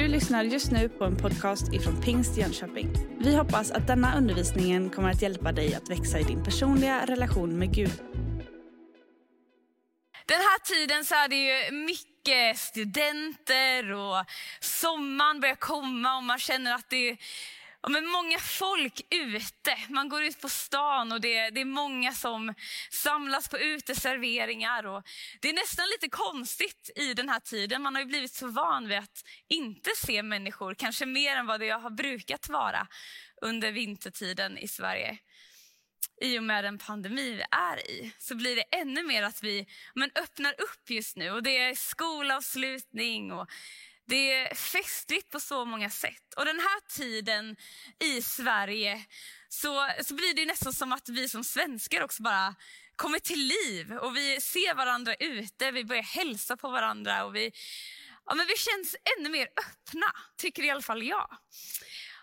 Du 0.00 0.08
lyssnar 0.08 0.44
just 0.44 0.70
nu 0.70 0.88
på 0.88 1.04
en 1.04 1.16
podcast 1.16 1.72
ifrån 1.72 2.02
Pingst 2.02 2.36
Jönköping. 2.36 2.88
Vi 3.18 3.36
hoppas 3.36 3.70
att 3.70 3.86
denna 3.86 4.16
undervisning 4.16 4.90
kommer 4.90 5.10
att 5.10 5.22
hjälpa 5.22 5.52
dig 5.52 5.74
att 5.74 5.90
växa 5.90 6.18
i 6.18 6.22
din 6.22 6.44
personliga 6.44 7.06
relation 7.06 7.58
med 7.58 7.74
Gud. 7.74 7.92
Den 10.26 10.38
här 10.38 10.58
tiden 10.58 11.04
så 11.04 11.14
är 11.14 11.28
det 11.28 11.36
ju 11.36 11.72
mycket 11.72 12.58
studenter 12.58 13.92
och 13.92 14.24
sommaren 14.60 15.40
börjar 15.40 15.54
komma 15.54 16.16
och 16.16 16.22
man 16.22 16.38
känner 16.38 16.74
att 16.74 16.90
det 16.90 17.08
är 17.08 17.16
ja, 17.82 17.88
men 17.88 18.06
många 18.06 18.38
folk 18.38 19.00
ute. 19.10 19.78
Man 19.88 20.08
går 20.08 20.22
ut 20.22 20.40
på 20.40 20.48
stan 20.48 21.12
och 21.12 21.20
det, 21.20 21.50
det 21.50 21.60
är 21.60 21.64
många 21.64 22.12
som 22.12 22.54
samlas 22.90 23.48
på 23.48 23.58
uteserveringar. 23.58 24.86
Och 24.86 25.02
det 25.40 25.48
är 25.48 25.54
nästan 25.54 25.86
lite 25.88 26.16
konstigt 26.16 26.90
i 26.96 27.14
den 27.14 27.28
här 27.28 27.40
tiden. 27.40 27.82
Man 27.82 27.94
har 27.94 28.02
ju 28.02 28.08
blivit 28.08 28.34
så 28.34 28.48
van 28.48 28.88
vid 28.88 28.98
att 28.98 29.24
inte 29.48 29.90
se 29.96 30.22
människor, 30.22 30.74
kanske 30.74 31.06
mer 31.06 31.36
än 31.36 31.46
vad 31.46 31.60
det 31.60 31.70
har 31.70 31.90
brukat 31.90 32.48
vara 32.48 32.86
under 33.42 33.72
vintertiden 33.72 34.58
i 34.58 34.68
Sverige 34.68 35.18
i 36.20 36.38
och 36.38 36.42
med 36.42 36.64
den 36.64 36.78
pandemi 36.78 37.34
vi 37.34 37.42
är 37.50 37.90
i, 37.90 38.12
så 38.18 38.34
blir 38.34 38.56
det 38.56 38.62
ännu 38.62 39.02
mer 39.02 39.22
att 39.22 39.42
vi 39.42 39.66
men, 39.94 40.10
öppnar 40.14 40.52
upp 40.52 40.90
just 40.90 41.16
nu. 41.16 41.30
Och 41.30 41.42
Det 41.42 41.58
är 41.58 41.74
skolavslutning 41.74 43.32
och 43.32 43.50
det 44.10 44.32
är 44.32 44.54
festligt 44.54 45.30
på 45.30 45.40
så 45.40 45.64
många 45.64 45.90
sätt. 45.90 46.34
Och 46.36 46.44
den 46.44 46.60
här 46.60 46.96
tiden 46.96 47.56
i 47.98 48.22
Sverige 48.22 49.04
så, 49.48 49.88
så 50.02 50.14
blir 50.14 50.34
det 50.34 50.46
nästan 50.46 50.72
som 50.72 50.92
att 50.92 51.08
vi 51.08 51.28
som 51.28 51.44
svenskar 51.44 52.04
också 52.04 52.22
bara 52.22 52.54
kommer 52.96 53.18
till 53.18 53.38
liv. 53.38 53.92
Och 53.92 54.16
vi 54.16 54.40
ser 54.40 54.74
varandra 54.74 55.14
ute, 55.14 55.70
vi 55.70 55.84
börjar 55.84 56.02
hälsa 56.02 56.56
på 56.56 56.70
varandra 56.70 57.24
och 57.24 57.36
vi, 57.36 57.52
ja, 58.26 58.34
men 58.34 58.46
vi 58.46 58.56
känns 58.56 58.96
ännu 59.18 59.28
mer 59.28 59.48
öppna, 59.56 60.06
tycker 60.36 60.62
i 60.62 60.70
alla 60.70 60.82
fall 60.82 61.02
jag. 61.02 61.36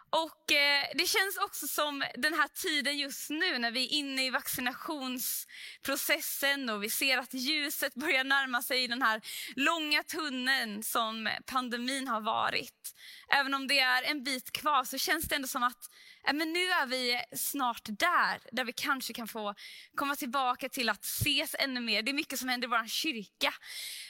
Och 0.09 0.51
eh, 0.51 0.83
Det 0.93 1.07
känns 1.07 1.37
också 1.37 1.67
som 1.67 2.03
den 2.15 2.33
här 2.33 2.47
tiden 2.47 2.97
just 2.97 3.29
nu 3.29 3.57
när 3.57 3.71
vi 3.71 3.85
är 3.85 3.89
inne 3.89 4.25
i 4.25 4.29
vaccinationsprocessen 4.29 6.69
och 6.69 6.83
vi 6.83 6.89
ser 6.89 7.17
att 7.17 7.33
ljuset 7.33 7.93
börjar 7.93 8.23
närma 8.23 8.61
sig 8.61 8.83
i 8.83 8.87
den 8.87 9.01
här 9.01 9.21
långa 9.55 10.03
tunneln 10.03 10.83
som 10.83 11.29
pandemin 11.45 12.07
har 12.07 12.21
varit. 12.21 12.93
Även 13.33 13.53
om 13.53 13.67
det 13.67 13.79
är 13.79 14.03
en 14.03 14.23
bit 14.23 14.51
kvar 14.51 14.83
så 14.83 14.97
känns 14.97 15.25
det 15.25 15.35
ändå 15.35 15.47
som 15.47 15.63
att 15.63 15.89
Äh, 16.27 16.33
men 16.33 16.53
nu 16.53 16.59
är 16.59 16.85
vi 16.85 17.21
snart 17.31 17.81
där, 17.85 18.39
där 18.51 18.63
vi 18.63 18.73
kanske 18.73 19.13
kan 19.13 19.27
få 19.27 19.55
komma 19.95 20.15
tillbaka 20.15 20.69
till 20.69 20.89
att 20.89 21.03
ses 21.03 21.55
ännu 21.59 21.79
mer. 21.79 22.01
Det 22.01 22.11
är 22.11 22.13
mycket 22.13 22.39
som 22.39 22.49
händer 22.49 22.67
i 22.67 22.69
vår 22.69 22.87
kyrka 22.87 23.53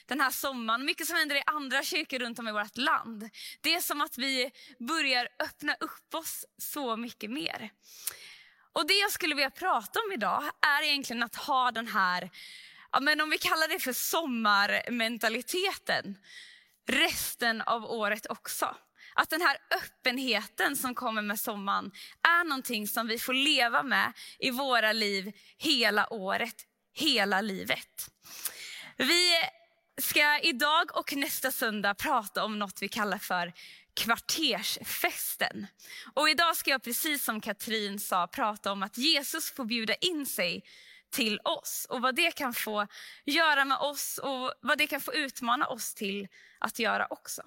den 0.06 0.22
här 0.22 0.32
sommaren, 0.32 0.86
mycket 0.86 1.08
som 1.08 1.16
händer 1.16 1.36
i 1.36 1.44
andra 1.46 1.84
kyrkor 1.84 2.20
runt 2.20 2.40
om 2.40 2.48
i 2.48 2.52
vårt 2.52 2.78
land. 2.78 3.30
Det 3.62 3.74
är 3.74 3.82
som 3.82 4.02
att 4.02 4.18
vi 4.18 4.52
börjar 4.80 5.28
öppna 5.40 5.76
upp 5.80 6.16
oss 6.16 6.46
så 6.58 6.98
mycket 6.98 7.32
mer. 7.32 7.70
Och 8.74 8.88
Det 8.88 8.94
jag 8.94 9.12
skulle 9.12 9.36
vilja 9.36 9.52
prata 9.52 10.00
om 10.00 10.12
idag 10.12 10.44
är 10.62 10.84
egentligen 10.84 11.24
att 11.24 11.36
ha 11.36 11.72
den 11.72 11.88
här, 11.88 12.30
ja, 12.92 13.00
men 13.00 13.22
om 13.22 13.30
vi 13.30 13.38
kallar 13.38 13.68
det 13.68 13.80
för 13.80 13.94
sommarmentaliteten, 13.94 16.18
resten 16.88 17.62
av 17.62 17.86
året 17.86 18.26
också. 18.30 18.76
Att 19.20 19.30
den 19.30 19.42
här 19.42 19.58
öppenheten 19.72 20.76
som 20.76 20.96
kommer 20.96 21.22
med 21.22 21.40
sommaren 21.40 21.92
är 22.22 22.44
någonting 22.44 22.88
som 22.88 23.08
vi 23.08 23.20
får 23.20 23.34
leva 23.34 23.84
med 23.84 24.14
i 24.40 24.52
våra 24.52 24.94
liv 24.94 25.32
hela 25.58 26.14
året, 26.14 26.56
hela 26.94 27.42
livet. 27.42 28.10
Vi 28.98 29.32
ska 30.02 30.40
idag 30.40 30.98
och 30.98 31.16
nästa 31.16 31.52
söndag 31.52 31.94
prata 31.94 32.44
om 32.44 32.60
något 32.60 32.82
vi 32.82 32.90
kallar 32.90 33.18
för 33.18 33.54
kvartersfesten. 33.94 35.68
Och 36.14 36.30
idag 36.30 36.58
ska 36.58 36.72
jag 36.72 36.84
precis 36.84 37.24
som 37.24 37.42
Katrin 37.42 38.00
sa 38.00 38.28
prata 38.28 38.72
om 38.72 38.84
att 38.84 38.98
Jesus 38.98 39.52
får 39.52 39.66
bjuda 39.66 39.96
in 39.96 40.26
sig 40.26 40.64
till 41.10 41.40
oss 41.44 41.88
och 41.90 42.02
vad 42.02 42.16
det 42.16 42.32
kan 42.32 42.54
få 42.54 42.88
göra 43.26 43.66
med 43.66 43.78
oss 43.78 44.18
och 44.18 44.54
vad 44.62 44.78
det 44.78 44.88
kan 44.88 45.02
få 45.02 45.14
utmana 45.14 45.68
oss 45.68 45.94
till 45.94 46.28
att 46.60 46.80
göra 46.80 47.08
också. 47.10 47.42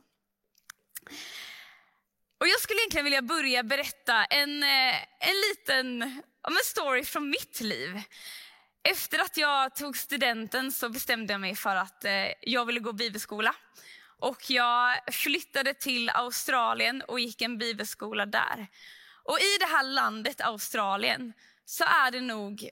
Och 2.41 2.49
Jag 2.49 2.61
skulle 2.61 2.81
egentligen 2.81 3.05
vilja 3.05 3.23
börja 3.23 3.63
berätta 3.63 4.25
en, 4.25 4.63
eh, 4.63 4.95
en 5.21 5.37
liten 5.49 6.03
en 6.49 6.57
story 6.65 7.05
från 7.05 7.31
mitt 7.31 7.61
liv. 7.61 8.03
Efter 8.83 9.19
att 9.19 9.37
jag 9.37 9.75
tog 9.75 9.97
studenten 9.97 10.73
så 10.73 10.89
bestämde 10.89 11.33
jag 11.33 11.41
mig 11.41 11.57
för 11.57 11.77
att 11.77 12.05
eh, 12.05 12.27
jag 12.41 12.67
ville 12.67 12.81
gå 12.81 12.93
bibelskola. 12.93 13.55
Och 14.19 14.51
jag 14.51 14.99
flyttade 15.13 15.75
till 15.75 16.11
Australien 16.11 17.03
och 17.03 17.21
gick 17.21 17.43
en 17.43 17.59
bibelskola 17.59 18.27
där. 18.27 18.67
Och 19.25 19.39
i 19.39 19.59
det 19.61 19.67
här 19.67 19.83
landet 19.83 20.41
Australien 20.41 21.33
så 21.65 21.85
är 21.85 22.11
det 22.11 22.21
nog 22.21 22.69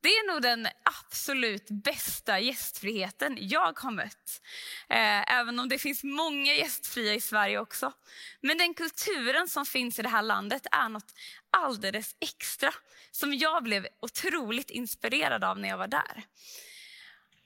det 0.00 0.08
är 0.08 0.32
nog 0.32 0.42
den 0.42 0.68
absolut 0.82 1.66
bästa 1.70 2.40
gästfriheten 2.40 3.38
jag 3.40 3.78
har 3.78 3.90
mött. 3.90 4.42
Eh, 4.88 5.32
även 5.32 5.58
om 5.58 5.68
det 5.68 5.78
finns 5.78 6.04
många 6.04 6.54
gästfria 6.54 7.14
i 7.14 7.20
Sverige 7.20 7.58
också. 7.58 7.92
Men 8.40 8.58
den 8.58 8.74
kulturen 8.74 9.48
som 9.48 9.66
finns 9.66 9.98
i 9.98 10.02
det 10.02 10.08
här 10.08 10.22
landet 10.22 10.66
är 10.72 10.88
något 10.88 11.14
alldeles 11.50 12.16
extra. 12.20 12.74
Som 13.10 13.34
jag 13.34 13.62
blev 13.62 13.86
otroligt 14.00 14.70
inspirerad 14.70 15.44
av 15.44 15.58
när 15.58 15.68
jag 15.68 15.78
var 15.78 15.88
där. 15.88 16.24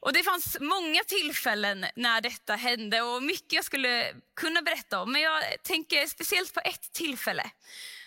Och 0.01 0.13
Det 0.13 0.23
fanns 0.23 0.57
många 0.61 1.05
tillfällen 1.07 1.87
när 1.97 2.21
detta 2.21 2.57
hände 2.57 3.03
och 3.03 3.23
mycket 3.23 3.53
jag 3.53 3.65
skulle 3.65 4.15
kunna 4.37 4.63
berätta 4.63 5.03
om. 5.03 5.13
Men 5.13 5.21
jag 5.21 5.43
tänker 5.63 6.07
speciellt 6.07 6.55
på 6.55 6.61
ett 6.65 6.93
tillfälle. 6.93 7.51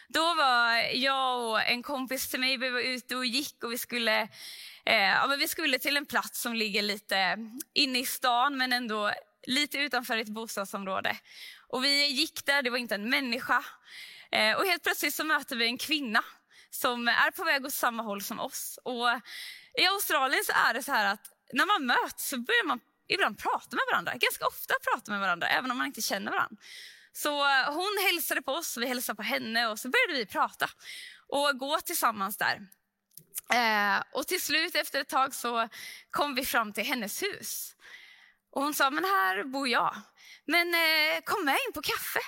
Då 0.07 0.33
var 0.33 0.73
jag 0.93 1.49
och 1.49 1.61
en 1.61 1.83
kompis 1.83 2.27
till 2.27 2.39
mig, 2.39 2.57
vi 2.57 2.69
var 2.69 2.79
ute 2.79 3.15
och 3.15 3.25
gick 3.25 3.63
och 3.63 3.71
vi 3.71 3.77
skulle, 3.77 4.21
eh, 4.85 4.95
ja, 4.95 5.27
men 5.27 5.39
vi 5.39 5.47
skulle 5.47 5.79
till 5.79 5.97
en 5.97 6.05
plats 6.05 6.41
som 6.41 6.53
ligger 6.53 6.81
lite 6.81 7.37
inne 7.73 7.99
i 7.99 8.05
stan 8.05 8.57
men 8.57 8.73
ändå 8.73 9.11
lite 9.47 9.77
utanför 9.77 10.17
ett 10.17 10.27
bostadsområde. 10.27 11.17
Och 11.67 11.83
vi 11.83 12.07
gick 12.07 12.45
där, 12.45 12.61
det 12.61 12.69
var 12.69 12.77
inte 12.77 12.95
en 12.95 13.09
människa. 13.09 13.63
Eh, 14.31 14.57
och 14.57 14.65
helt 14.65 14.83
plötsligt 14.83 15.15
så 15.15 15.23
möter 15.23 15.55
vi 15.55 15.65
en 15.65 15.77
kvinna 15.77 16.23
som 16.69 17.07
är 17.07 17.31
på 17.31 17.43
väg 17.43 17.65
åt 17.65 17.73
samma 17.73 18.03
håll 18.03 18.21
som 18.21 18.39
oss. 18.39 18.79
Och 18.83 19.07
I 19.77 19.85
Australien 19.85 20.43
så 20.45 20.51
är 20.69 20.73
det 20.73 20.83
så 20.83 20.91
här 20.91 21.13
att 21.13 21.29
när 21.53 21.65
man 21.65 21.85
möts 21.85 22.29
så 22.29 22.37
börjar 22.37 22.65
man 22.67 22.79
ibland 23.07 23.37
prata 23.37 23.75
med 23.75 23.83
varandra. 23.91 24.11
Ganska 24.11 24.47
ofta 24.47 24.73
prata 24.83 25.11
med 25.11 25.21
varandra, 25.21 25.47
även 25.47 25.71
om 25.71 25.77
man 25.77 25.87
inte 25.87 26.01
känner 26.01 26.31
varandra. 26.31 26.57
Så 27.13 27.49
eh, 27.49 27.73
hon 27.73 27.97
hälsade 28.05 28.41
på 28.41 28.51
oss, 28.51 28.77
vi 28.77 28.87
hälsade 28.87 29.15
på 29.15 29.23
henne 29.23 29.67
och 29.67 29.79
så 29.79 29.89
började 29.89 30.13
vi 30.13 30.25
prata 30.25 30.69
och 31.27 31.59
gå 31.59 31.79
tillsammans 31.79 32.37
där. 32.37 32.67
Eh, 33.53 34.03
och 34.11 34.27
till 34.27 34.41
slut 34.41 34.75
efter 34.75 35.01
ett 35.01 35.09
tag 35.09 35.33
så 35.33 35.69
kom 36.11 36.35
vi 36.35 36.45
fram 36.45 36.73
till 36.73 36.83
hennes 36.83 37.23
hus. 37.23 37.75
Och 38.51 38.61
hon 38.61 38.73
sa, 38.73 38.89
men 38.89 39.03
här 39.03 39.43
bor 39.43 39.67
jag. 39.67 39.95
Men 40.45 40.73
eh, 40.73 41.21
kom 41.23 41.45
med 41.45 41.57
in 41.67 41.73
på 41.73 41.81
kaffe. 41.81 42.19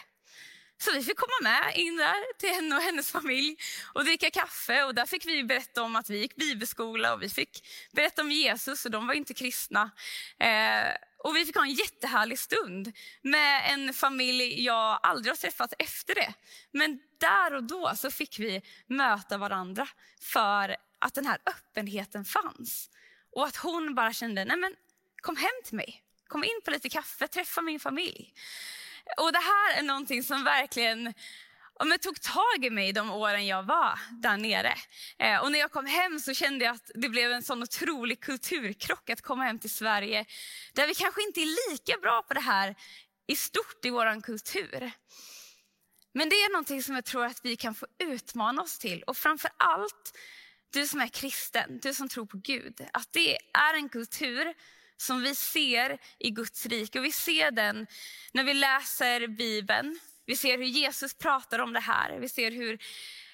Så 0.85 0.91
vi 0.91 1.03
fick 1.03 1.17
komma 1.17 1.39
med 1.41 1.77
in 1.77 1.97
där 1.97 2.37
till 2.37 2.49
henne 2.49 2.75
och 2.75 2.81
hennes 2.81 3.11
familj 3.11 3.57
och 3.93 4.03
dricka 4.03 4.31
kaffe. 4.31 4.83
Och 4.83 4.95
där 4.95 5.05
fick 5.05 5.25
vi 5.25 5.43
berätta 5.43 5.83
om 5.83 5.95
att 5.95 6.09
vi 6.09 6.17
gick 6.17 6.35
bibelskola 6.35 7.13
och 7.13 7.21
vi 7.21 7.29
fick 7.29 7.67
berätta 7.91 8.21
om 8.21 8.31
Jesus 8.31 8.85
och 8.85 8.91
de 8.91 9.07
var 9.07 9.13
inte 9.13 9.33
kristna. 9.33 9.91
Eh, 10.39 10.87
och 11.17 11.35
vi 11.35 11.45
fick 11.45 11.55
ha 11.55 11.63
en 11.63 11.73
jättehärlig 11.73 12.39
stund 12.39 12.91
med 13.21 13.73
en 13.73 13.93
familj 13.93 14.63
jag 14.65 14.99
aldrig 15.03 15.31
har 15.31 15.37
träffat 15.37 15.73
efter 15.79 16.15
det. 16.15 16.33
Men 16.71 16.99
där 17.19 17.53
och 17.53 17.63
då 17.63 17.93
så 17.97 18.11
fick 18.11 18.39
vi 18.39 18.61
möta 18.87 19.37
varandra 19.37 19.87
för 20.21 20.75
att 20.99 21.13
den 21.13 21.25
här 21.25 21.37
öppenheten 21.45 22.25
fanns. 22.25 22.89
Och 23.31 23.45
att 23.45 23.55
hon 23.55 23.95
bara 23.95 24.13
kände, 24.13 24.45
nej 24.45 24.57
men 24.57 24.75
kom 25.21 25.35
hem 25.35 25.61
till 25.63 25.75
mig. 25.75 26.03
Kom 26.27 26.43
in 26.43 26.61
på 26.65 26.71
lite 26.71 26.89
kaffe, 26.89 27.27
träffa 27.27 27.61
min 27.61 27.79
familj. 27.79 28.33
Och 29.17 29.31
det 29.31 29.39
här 29.39 29.79
är 29.79 29.83
någonting 29.83 30.23
som 30.23 30.43
verkligen 30.43 31.13
och 31.79 31.87
men 31.87 31.99
tog 31.99 32.21
tag 32.21 32.65
i 32.65 32.69
mig 32.69 32.93
de 32.93 33.11
åren 33.11 33.45
jag 33.47 33.63
var 33.63 33.99
där 34.11 34.37
nere. 34.37 34.73
Eh, 35.19 35.37
och 35.37 35.51
när 35.51 35.59
jag 35.59 35.71
kom 35.71 35.85
hem 35.85 36.19
så 36.19 36.33
kände 36.33 36.65
jag 36.65 36.75
att 36.75 36.91
det 36.95 37.09
blev 37.09 37.31
en 37.31 37.43
sån 37.43 37.63
otrolig 37.63 38.19
kulturkrock 38.19 39.09
att 39.09 39.21
komma 39.21 39.43
hem 39.43 39.59
till 39.59 39.69
Sverige. 39.69 40.25
Där 40.73 40.87
vi 40.87 40.95
kanske 40.95 41.23
inte 41.23 41.39
är 41.39 41.71
lika 41.71 41.97
bra 41.97 42.21
på 42.21 42.33
det 42.33 42.39
här 42.39 42.75
i 43.27 43.35
stort 43.35 43.85
i 43.85 43.89
vår 43.89 44.21
kultur. 44.21 44.91
Men 46.13 46.29
det 46.29 46.35
är 46.35 46.51
någonting 46.51 46.83
som 46.83 46.95
jag 46.95 47.05
tror 47.05 47.25
att 47.25 47.45
vi 47.45 47.55
kan 47.55 47.75
få 47.75 47.87
utmana 47.99 48.61
oss 48.61 48.79
till. 48.79 49.03
Och 49.03 49.17
framför 49.17 49.51
allt 49.57 50.17
du 50.73 50.87
som 50.87 51.01
är 51.01 51.07
kristen, 51.07 51.79
du 51.81 51.93
som 51.93 52.09
tror 52.09 52.25
på 52.25 52.37
Gud. 52.37 52.87
Att 52.93 53.13
det 53.13 53.37
är 53.53 53.73
en 53.73 53.89
kultur 53.89 54.53
som 54.97 55.21
vi 55.21 55.35
ser 55.35 55.97
i 56.19 56.29
Guds 56.29 56.65
rike. 56.65 56.99
Och 56.99 57.05
vi 57.05 57.11
ser 57.11 57.51
den 57.51 57.87
när 58.33 58.43
vi 58.43 58.53
läser 58.53 59.27
Bibeln. 59.27 59.99
Vi 60.25 60.35
ser 60.35 60.57
hur 60.57 60.65
Jesus 60.65 61.13
pratar 61.13 61.59
om 61.59 61.73
det 61.73 61.79
här. 61.79 62.19
Vi 62.19 62.29
ser 62.29 62.51
hur 62.51 62.79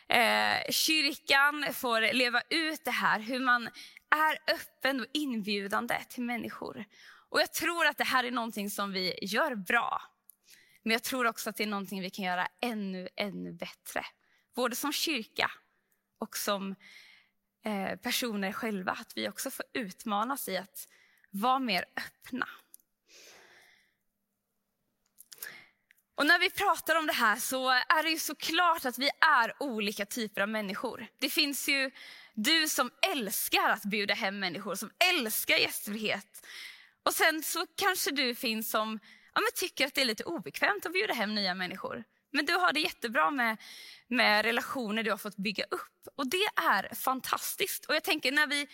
eh, 0.07 0.71
kyrkan 0.71 1.73
får 1.73 2.13
leva 2.13 2.41
ut 2.49 2.85
det 2.85 2.91
här. 2.91 3.19
Hur 3.19 3.39
man 3.39 3.69
är 4.15 4.53
öppen 4.53 4.99
och 4.99 5.07
inbjudande 5.13 5.95
till 6.09 6.23
människor. 6.23 6.85
Och 7.29 7.41
Jag 7.41 7.53
tror 7.53 7.85
att 7.85 7.97
det 7.97 8.03
här 8.03 8.23
är 8.23 8.31
någonting 8.31 8.69
som 8.69 8.91
vi 8.91 9.19
gör 9.21 9.55
bra. 9.55 10.01
Men 10.83 10.91
jag 10.91 11.03
tror 11.03 11.27
också 11.27 11.49
att 11.49 11.55
det 11.55 11.63
är 11.63 11.67
någonting 11.67 12.01
vi 12.01 12.09
kan 12.09 12.25
göra 12.25 12.47
ännu, 12.61 13.07
ännu 13.15 13.53
bättre. 13.53 14.05
Både 14.55 14.75
som 14.75 14.93
kyrka 14.93 15.51
och 16.19 16.37
som 16.37 16.75
eh, 17.65 17.95
personer 17.95 18.51
själva. 18.51 18.91
Att 18.91 19.13
vi 19.15 19.29
också 19.29 19.51
får 19.51 19.65
utmanas 19.73 20.47
i 20.47 20.57
att 20.57 20.87
var 21.31 21.59
mer 21.59 21.85
öppna. 21.97 22.47
Och 26.15 26.25
när 26.27 26.39
vi 26.39 26.49
pratar 26.49 26.95
om 26.95 27.07
det 27.07 27.13
här 27.13 27.35
så 27.35 27.69
är 27.69 28.03
det 28.03 28.09
ju 28.09 28.19
såklart 28.19 28.85
att 28.85 28.97
vi 28.97 29.09
är 29.21 29.53
olika 29.59 30.05
typer 30.05 30.41
av 30.41 30.49
människor. 30.49 31.07
Det 31.19 31.29
finns 31.29 31.69
ju 31.69 31.91
du 32.33 32.67
som 32.67 32.91
älskar 33.11 33.69
att 33.69 33.83
bjuda 33.83 34.13
hem 34.13 34.39
människor, 34.39 34.75
som 34.75 34.91
älskar 35.09 35.55
gästfrihet. 35.55 36.45
Och 37.03 37.13
sen 37.13 37.43
så 37.43 37.65
kanske 37.75 38.11
du 38.11 38.35
finns 38.35 38.71
som 38.71 38.99
ja, 39.33 39.41
men 39.41 39.49
tycker 39.55 39.87
att 39.87 39.93
det 39.93 40.01
är 40.01 40.05
lite 40.05 40.23
obekvämt 40.23 40.85
att 40.85 40.93
bjuda 40.93 41.13
hem 41.13 41.35
nya 41.35 41.55
människor. 41.55 42.03
Men 42.31 42.45
du 42.45 42.53
har 42.53 42.73
det 42.73 42.79
jättebra 42.79 43.31
med, 43.31 43.57
med 44.07 44.45
relationer 44.45 45.03
du 45.03 45.11
har 45.11 45.17
fått 45.17 45.37
bygga 45.37 45.63
upp. 45.63 46.07
Och 46.15 46.29
det 46.29 46.45
är 46.55 46.95
fantastiskt. 46.95 47.85
Och 47.85 47.95
jag 47.95 48.03
tänker 48.03 48.31
när 48.31 48.47
vi 48.47 48.67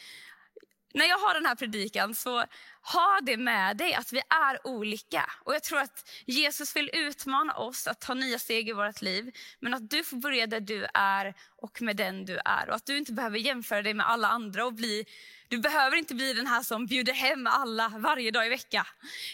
när 0.94 1.06
jag 1.06 1.18
har 1.18 1.34
den 1.34 1.46
här 1.46 1.56
predikan 1.56 2.16
så 2.16 2.46
ha 2.82 3.20
det 3.24 3.38
med 3.38 3.78
dig 3.78 3.94
att 3.94 4.14
vi 4.14 4.22
är 4.30 4.68
olika. 4.68 5.32
Och 5.44 5.56
jag 5.56 5.64
tror 5.64 5.80
att 5.80 6.10
Jesus 6.26 6.76
vill 6.76 6.90
utmana 6.94 7.54
oss 7.54 7.88
att 7.88 8.02
ta 8.02 8.14
nya 8.14 8.40
steg 8.40 8.70
i 8.70 8.74
vårt 8.74 9.02
liv. 9.02 9.32
Men 9.60 9.74
att 9.74 9.90
du 9.90 10.04
får 10.04 10.18
börja 10.18 10.48
där 10.48 10.60
du 10.60 10.88
är 10.94 11.34
och 11.58 11.82
med 11.82 11.96
den 11.96 12.26
du 12.26 12.40
är. 12.46 12.70
Och 12.70 12.76
att 12.76 12.86
du 12.86 12.98
inte 12.98 13.14
behöver 13.14 13.38
jämföra 13.38 13.82
dig 13.82 13.94
med 13.94 14.10
alla 14.10 14.28
andra 14.28 14.66
och 14.66 14.74
bli 14.74 15.06
du 15.50 15.58
behöver 15.58 15.98
inte 15.98 16.16
bli 16.16 16.34
den 16.34 16.48
här 16.48 16.64
som 16.64 16.86
bjuder 16.86 17.14
hem 17.14 17.48
alla 17.48 17.94
varje 17.98 18.32
dag 18.32 18.46
i 18.46 18.50
veckan. 18.50 18.86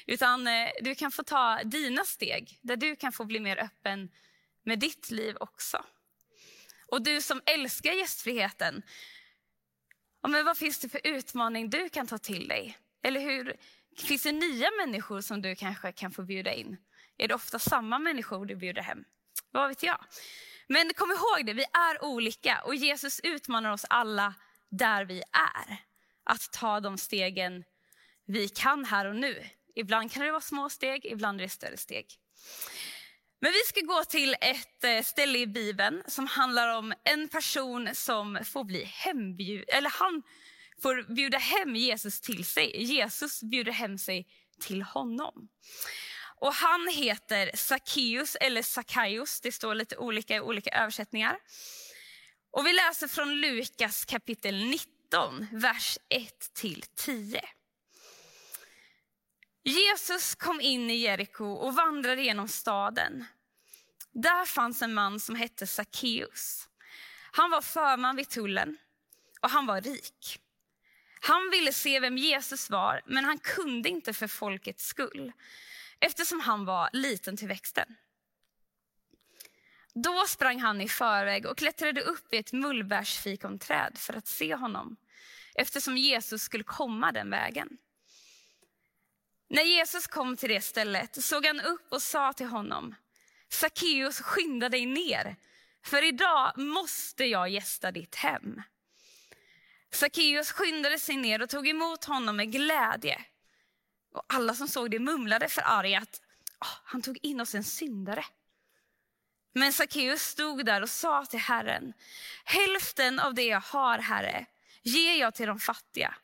Utan 0.05 0.47
eh, 0.47 0.69
du 0.81 0.95
kan 0.95 1.11
få 1.11 1.23
ta 1.23 1.59
dina 1.63 2.03
steg 2.03 2.59
där 2.61 2.75
du 2.75 2.95
kan 2.95 3.11
få 3.11 3.25
bli 3.25 3.39
mer 3.39 3.57
öppen 3.57 4.09
med 4.63 4.79
ditt 4.79 5.11
liv 5.11 5.35
också. 5.39 5.85
Och 6.87 7.01
du 7.01 7.21
som 7.21 7.41
älskar 7.45 7.91
gästfriheten, 7.91 8.83
ja, 10.23 10.29
men 10.29 10.45
vad 10.45 10.57
finns 10.57 10.79
det 10.79 10.89
för 10.89 11.01
utmaning 11.03 11.69
du 11.69 11.89
kan 11.89 12.07
ta 12.07 12.17
till 12.17 12.47
dig? 12.47 12.77
Eller 13.03 13.19
hur, 13.19 13.55
finns 13.97 14.23
det 14.23 14.31
nya 14.31 14.69
människor 14.79 15.21
som 15.21 15.41
du 15.41 15.55
kanske 15.55 15.91
kan 15.91 16.11
få 16.11 16.23
bjuda 16.23 16.53
in? 16.53 16.77
Är 17.17 17.27
det 17.27 17.33
ofta 17.33 17.59
samma 17.59 17.99
människor 17.99 18.45
du 18.45 18.55
bjuder 18.55 18.81
hem? 18.81 19.03
Vad 19.51 19.69
vet 19.69 19.83
jag? 19.83 20.05
Men 20.67 20.93
kom 20.93 21.11
ihåg 21.11 21.45
det, 21.45 21.53
vi 21.53 21.63
är 21.63 22.03
olika 22.03 22.61
och 22.65 22.75
Jesus 22.75 23.19
utmanar 23.23 23.71
oss 23.71 23.85
alla 23.89 24.33
där 24.69 25.05
vi 25.05 25.23
är 25.31 25.77
att 26.23 26.51
ta 26.51 26.79
de 26.79 26.97
stegen 26.97 27.63
vi 28.25 28.49
kan 28.49 28.85
här 28.85 29.05
och 29.05 29.15
nu. 29.15 29.43
Ibland 29.75 30.11
kan 30.11 30.25
det 30.25 30.31
vara 30.31 30.41
små 30.41 30.69
steg, 30.69 31.05
ibland 31.05 31.39
är 31.39 31.43
det 31.43 31.49
större 31.49 31.77
steg. 31.77 32.05
Men 33.43 33.51
vi 33.51 33.59
ska 33.67 33.81
gå 33.81 34.03
till 34.03 34.35
ett 34.41 34.83
eh, 34.83 35.03
ställe 35.03 35.39
i 35.39 35.47
Bibeln 35.47 36.03
som 36.07 36.27
handlar 36.27 36.77
om 36.77 36.93
en 37.03 37.27
person 37.27 37.89
som 37.93 38.39
får 38.45 38.63
bli 38.63 38.83
hembjud, 38.83 39.63
eller 39.67 39.89
han 39.89 40.23
får 40.81 41.13
bjuda 41.15 41.37
hem 41.37 41.75
Jesus 41.75 42.21
till 42.21 42.45
sig. 42.45 42.83
Jesus 42.83 43.43
bjuder 43.43 43.71
hem 43.71 43.97
sig 43.97 44.27
till 44.61 44.81
honom. 44.81 45.49
Och 46.39 46.53
han 46.53 46.87
heter 46.87 47.51
Sackeus 47.53 48.35
eller 48.35 48.61
Sackaios, 48.61 49.41
det 49.41 49.51
står 49.51 49.75
lite 49.75 49.97
olika 49.97 50.35
i 50.35 50.39
olika 50.39 50.69
översättningar. 50.69 51.37
Och 52.51 52.67
vi 52.67 52.73
läser 52.73 53.07
från 53.07 53.35
Lukas 53.35 54.05
kapitel 54.05 54.65
19 54.65 54.93
19, 55.13 55.47
vers 55.51 55.97
1-10. 56.09 57.39
Jesus 59.63 60.35
kom 60.35 60.61
in 60.61 60.89
i 60.89 60.95
Jeriko 60.95 61.45
och 61.45 61.75
vandrade 61.75 62.21
genom 62.21 62.47
staden. 62.47 63.25
Där 64.11 64.45
fanns 64.45 64.81
en 64.81 64.93
man 64.93 65.19
som 65.19 65.35
hette 65.35 65.67
Sackeus. 65.67 66.69
Han 67.31 67.49
var 67.49 67.61
förman 67.61 68.15
vid 68.15 68.29
tullen 68.29 68.77
och 69.41 69.49
han 69.49 69.65
var 69.65 69.81
rik. 69.81 70.39
Han 71.21 71.49
ville 71.51 71.73
se 71.73 71.99
vem 71.99 72.17
Jesus 72.17 72.69
var, 72.69 73.01
men 73.05 73.25
han 73.25 73.37
kunde 73.37 73.89
inte 73.89 74.13
för 74.13 74.27
folkets 74.27 74.85
skull 74.85 75.31
eftersom 75.99 76.39
han 76.39 76.65
var 76.65 76.89
liten 76.93 77.37
till 77.37 77.47
växten. 77.47 77.95
Då 79.95 80.25
sprang 80.27 80.59
han 80.59 80.81
i 80.81 80.89
förväg 80.89 81.45
och 81.45 81.57
klättrade 81.57 82.01
upp 82.01 82.33
i 82.33 82.37
ett 82.37 82.53
mullbärsfikonträd 82.53 83.97
för 83.97 84.13
att 84.13 84.27
se 84.27 84.55
honom 84.55 84.95
eftersom 85.55 85.97
Jesus 85.97 86.41
skulle 86.41 86.63
komma 86.63 87.11
den 87.11 87.29
vägen. 87.29 87.77
När 89.49 89.63
Jesus 89.63 90.07
kom 90.07 90.37
till 90.37 90.49
det 90.49 90.61
stället 90.61 91.23
såg 91.23 91.45
han 91.45 91.61
upp 91.61 91.91
och 91.91 92.01
sa 92.01 92.33
till 92.33 92.47
honom, 92.47 92.95
Sackeus 93.49 94.21
skynda 94.21 94.69
dig 94.69 94.85
ner, 94.85 95.35
för 95.85 96.03
idag 96.03 96.51
måste 96.57 97.25
jag 97.25 97.49
gästa 97.49 97.91
ditt 97.91 98.15
hem. 98.15 98.61
Sackeus 99.91 100.51
skyndade 100.51 100.99
sig 100.99 101.17
ner 101.17 101.41
och 101.41 101.49
tog 101.49 101.67
emot 101.67 102.05
honom 102.05 102.35
med 102.35 102.51
glädje. 102.51 103.25
Och 104.13 104.23
alla 104.27 104.53
som 104.53 104.67
såg 104.67 104.91
det 104.91 104.99
mumlade 104.99 105.49
för 105.49 105.61
arg 105.65 105.95
att 105.95 106.21
oh, 106.61 106.77
han 106.83 107.01
tog 107.01 107.17
in 107.21 107.41
oss 107.41 107.55
en 107.55 107.63
syndare. 107.63 108.25
Men 109.53 109.73
Sackeus 109.73 110.21
stod 110.21 110.65
där 110.65 110.81
och 110.81 110.89
sa 110.89 111.25
till 111.25 111.39
Herren, 111.39 111.93
hälften 112.43 113.19
av 113.19 113.33
det 113.33 113.45
jag 113.45 113.59
har, 113.59 113.97
Herre, 113.97 114.45
ger 114.83 115.19
jag 115.19 115.33
till 115.33 115.47
de 115.47 115.59
fattiga. 115.59 116.15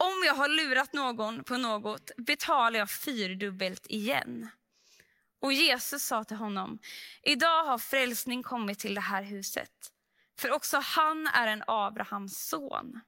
Om 0.00 0.22
jag 0.26 0.34
har 0.34 0.48
lurat 0.48 0.92
någon 0.92 1.44
på 1.44 1.56
något 1.56 2.10
betalar 2.16 2.78
jag 2.78 2.90
fyrdubbelt 2.90 3.86
igen. 3.86 4.48
Och 5.40 5.52
Jesus 5.52 6.02
sa 6.02 6.24
till 6.24 6.36
honom, 6.36 6.78
idag 7.22 7.64
har 7.64 7.78
frälsning 7.78 8.42
kommit 8.42 8.78
till 8.78 8.94
det 8.94 9.00
här 9.00 9.22
huset. 9.22 9.70
För 10.38 10.50
också 10.50 10.78
han 10.78 11.26
är 11.26 11.46
en 11.46 11.64
Abrahams 11.66 12.48
son. 12.48 13.00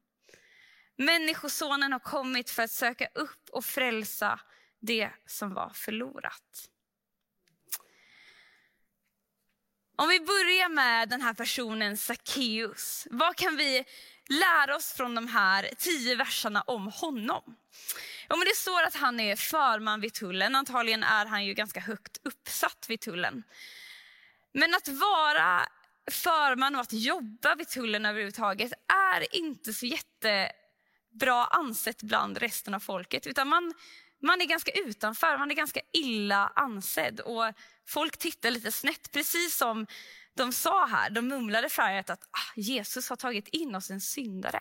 Människosonen 0.96 1.92
har 1.92 1.98
kommit 1.98 2.50
för 2.50 2.62
att 2.62 2.70
söka 2.70 3.08
upp 3.14 3.50
och 3.50 3.64
frälsa 3.64 4.40
det 4.80 5.10
som 5.26 5.54
var 5.54 5.70
förlorat. 5.74 6.70
Om 9.96 10.08
vi 10.08 10.20
börjar 10.20 10.68
med 10.68 11.08
den 11.08 11.22
här 11.22 11.34
personen 11.34 11.96
Sackeus, 11.96 13.06
vad 13.10 13.36
kan 13.36 13.56
vi 13.56 13.84
lära 14.30 14.76
oss 14.76 14.92
från 14.92 15.14
de 15.14 15.28
här 15.28 15.70
tio 15.78 16.14
verserna 16.14 16.62
om 16.62 16.86
honom? 16.86 17.56
Ja, 18.28 18.36
men 18.36 18.46
det 18.46 18.56
står 18.56 18.82
att 18.82 18.94
han 18.94 19.20
är 19.20 19.36
förman 19.36 20.00
vid 20.00 20.14
tullen. 20.14 20.54
Antagligen 20.54 21.02
är 21.02 21.26
han 21.26 21.44
ju 21.44 21.54
ganska 21.54 21.80
högt 21.80 22.18
uppsatt 22.22 22.86
vid 22.88 23.00
tullen. 23.00 23.42
Men 24.52 24.74
att 24.74 24.88
vara 24.88 25.68
förman 26.10 26.74
och 26.74 26.80
att 26.80 26.92
jobba 26.92 27.54
vid 27.54 27.68
tullen 27.68 28.06
överhuvudtaget 28.06 28.72
är 29.12 29.36
inte 29.36 29.72
så 29.72 29.86
jättebra 29.86 31.44
ansett 31.44 32.02
bland 32.02 32.38
resten 32.38 32.74
av 32.74 32.80
folket. 32.80 33.26
Utan 33.26 33.48
man, 33.48 33.74
man 34.22 34.40
är 34.40 34.46
ganska 34.46 34.72
utanför, 34.72 35.38
man 35.38 35.50
är 35.50 35.54
ganska 35.54 35.80
illa 35.92 36.52
ansedd. 36.56 37.20
Och 37.20 37.52
folk 37.86 38.16
tittar 38.16 38.50
lite 38.50 38.72
snett, 38.72 39.12
precis 39.12 39.56
som 39.56 39.86
de 40.36 40.52
sa 40.52 40.86
här, 40.86 41.10
de 41.10 41.28
mumlade 41.28 41.68
färgat 41.68 42.10
att 42.10 42.22
ah, 42.22 42.52
Jesus 42.56 43.08
har 43.08 43.16
tagit 43.16 43.48
in 43.48 43.74
oss 43.74 43.90
en 43.90 44.00
syndare. 44.00 44.60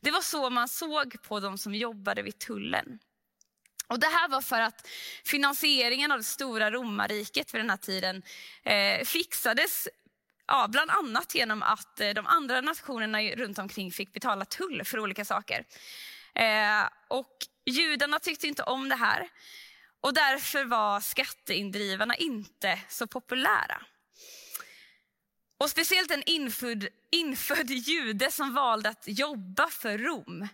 Det 0.00 0.10
var 0.10 0.20
så 0.20 0.50
man 0.50 0.68
såg 0.68 1.22
på 1.22 1.40
de 1.40 1.58
som 1.58 1.74
jobbade 1.74 2.22
vid 2.22 2.38
tullen. 2.38 2.98
Och 3.86 4.00
Det 4.00 4.06
här 4.06 4.28
var 4.28 4.40
för 4.40 4.60
att 4.60 4.88
finansieringen 5.24 6.12
av 6.12 6.18
det 6.18 6.24
stora 6.24 6.70
romarriket 6.70 7.54
vid 7.54 7.60
den 7.60 7.70
här 7.70 7.76
tiden 7.76 8.22
eh, 8.62 9.04
fixades 9.04 9.88
ja, 10.46 10.68
bland 10.68 10.90
annat 10.90 11.34
genom 11.34 11.62
att 11.62 12.00
eh, 12.00 12.10
de 12.10 12.26
andra 12.26 12.60
nationerna 12.60 13.22
runt 13.22 13.58
omkring 13.58 13.92
fick 13.92 14.12
betala 14.12 14.44
tull 14.44 14.84
för 14.84 14.98
olika 14.98 15.24
saker. 15.24 15.64
Eh, 16.34 16.88
och 17.08 17.36
Judarna 17.66 18.18
tyckte 18.18 18.46
inte 18.46 18.62
om 18.62 18.88
det 18.88 18.96
här 18.96 19.28
och 20.00 20.14
därför 20.14 20.64
var 20.64 21.00
skatteindrivarna 21.00 22.16
inte 22.16 22.78
så 22.88 23.06
populära. 23.06 23.82
Och 25.60 25.70
speciellt 25.70 26.10
en 26.10 26.22
infödd, 26.26 26.88
infödd 27.10 27.70
jude 27.70 28.30
som 28.30 28.54
valde 28.54 28.88
att 28.88 29.04
jobba 29.06 29.66
för 29.66 29.98
Rom 29.98 30.48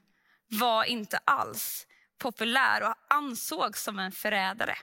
var 0.48 0.84
inte 0.84 1.18
alls 1.24 1.86
populär 2.18 2.82
och 2.82 2.94
ansågs 3.08 3.82
som 3.82 3.98
en 3.98 4.12
förrädare. 4.12 4.76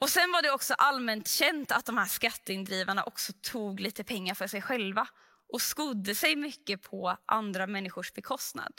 Och 0.00 0.10
sen 0.10 0.32
var 0.32 0.42
det 0.42 0.50
också 0.50 0.74
allmänt 0.74 1.28
känt 1.28 1.72
att 1.72 1.86
de 1.86 1.98
här 1.98 2.06
skatteindrivarna 2.06 3.04
också 3.04 3.32
tog 3.42 3.80
lite 3.80 4.04
pengar 4.04 4.34
för 4.34 4.46
sig 4.46 4.62
själva 4.62 5.08
och 5.52 5.62
skodde 5.62 6.14
sig 6.14 6.36
mycket 6.36 6.82
på 6.82 7.16
andra 7.26 7.66
människors 7.66 8.12
bekostnad. 8.12 8.72